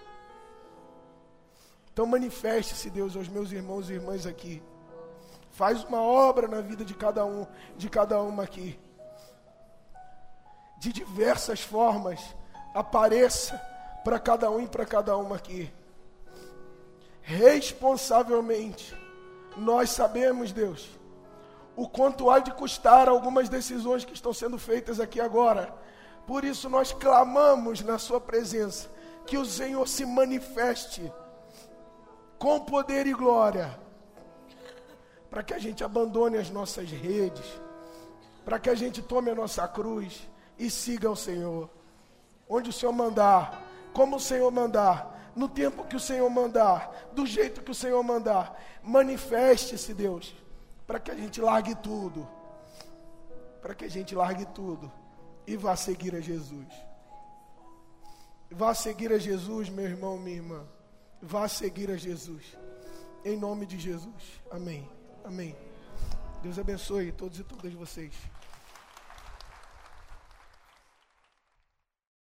Então 1.94 2.06
manifeste-se, 2.06 2.90
Deus, 2.90 3.16
aos 3.16 3.28
meus 3.28 3.52
irmãos 3.52 3.90
e 3.90 3.94
irmãs 3.94 4.26
aqui. 4.26 4.62
Faz 5.52 5.84
uma 5.84 6.02
obra 6.02 6.48
na 6.48 6.62
vida 6.62 6.86
de 6.86 6.94
cada 6.94 7.26
um, 7.26 7.46
de 7.78 7.90
cada 7.90 8.22
uma 8.22 8.44
aqui. 8.44 8.80
De 10.80 10.94
diversas 10.94 11.62
formas, 11.62 12.22
apareça 12.80 13.58
para 14.04 14.18
cada 14.18 14.50
um 14.50 14.62
e 14.62 14.68
para 14.68 14.86
cada 14.86 15.16
uma 15.18 15.36
aqui. 15.36 15.72
Responsavelmente, 17.22 18.96
nós 19.58 19.90
sabemos, 19.90 20.54
Deus, 20.54 20.90
o 21.76 21.88
quanto 21.88 22.30
há 22.30 22.40
de 22.40 22.52
custar 22.52 23.10
algumas 23.10 23.50
decisões 23.50 24.06
que 24.06 24.14
estão 24.14 24.34
sendo 24.34 24.58
feitas 24.58 25.00
aqui 25.00 25.20
agora. 25.20 25.74
Por 26.26 26.46
isso 26.46 26.70
nós 26.70 26.94
clamamos 26.94 27.82
na 27.82 27.98
Sua 27.98 28.22
presença 28.22 28.90
que 29.26 29.38
o 29.38 29.46
Senhor 29.46 29.88
se 29.88 30.06
manifeste 30.06 31.12
com 32.38 32.62
poder 32.62 33.06
e 33.06 33.14
glória, 33.14 33.78
para 35.30 35.44
que 35.44 35.54
a 35.54 35.60
gente 35.60 35.84
abandone 35.84 36.38
as 36.38 36.50
nossas 36.50 36.90
redes, 36.90 37.46
para 38.46 38.58
que 38.58 38.70
a 38.70 38.76
gente 38.76 39.02
tome 39.02 39.30
a 39.30 39.36
nossa 39.36 39.68
cruz 39.68 40.28
e 40.58 40.70
siga 40.70 41.12
o 41.12 41.16
Senhor. 41.16 41.70
Onde 42.50 42.72
o 42.72 42.74
Senhor 42.74 42.92
mandar, 42.92 43.64
como 43.94 44.16
o 44.16 44.20
Senhor 44.20 44.52
mandar, 44.52 45.32
no 45.36 45.48
tempo 45.48 45.86
que 45.86 45.96
o 45.96 46.00
Senhor 46.00 46.30
mandar, 46.30 47.10
do 47.14 47.26
jeito 47.26 47.62
que 47.62 47.72
o 47.72 47.76
Senhor 47.76 48.04
mandar, 48.04 48.60
manifeste-se, 48.82 49.94
Deus, 49.94 50.36
para 50.88 51.00
que 51.00 51.12
a 51.12 51.16
gente 51.16 51.40
largue 51.40 51.76
tudo, 51.76 52.28
para 53.62 53.76
que 53.76 53.86
a 53.86 53.90
gente 53.90 54.16
largue 54.16 54.46
tudo 54.48 54.92
e 55.46 55.56
vá 55.56 55.76
seguir 55.76 56.16
a 56.16 56.20
Jesus. 56.20 56.68
Vá 58.52 58.74
seguir 58.74 59.12
a 59.12 59.20
Jesus, 59.20 59.70
meu 59.70 59.86
irmão, 59.86 60.18
minha 60.18 60.38
irmã. 60.38 60.66
Vá 61.22 61.48
seguir 61.48 61.92
a 61.92 61.98
Jesus. 61.98 62.58
Em 63.24 63.38
nome 63.38 63.66
de 63.66 63.78
Jesus. 63.78 64.42
Amém. 64.50 64.90
Amém. 65.24 65.56
Deus 66.42 66.58
abençoe 66.58 67.12
todos 67.12 67.40
e 67.40 67.44
todas 67.44 67.74
vocês. 67.74 68.14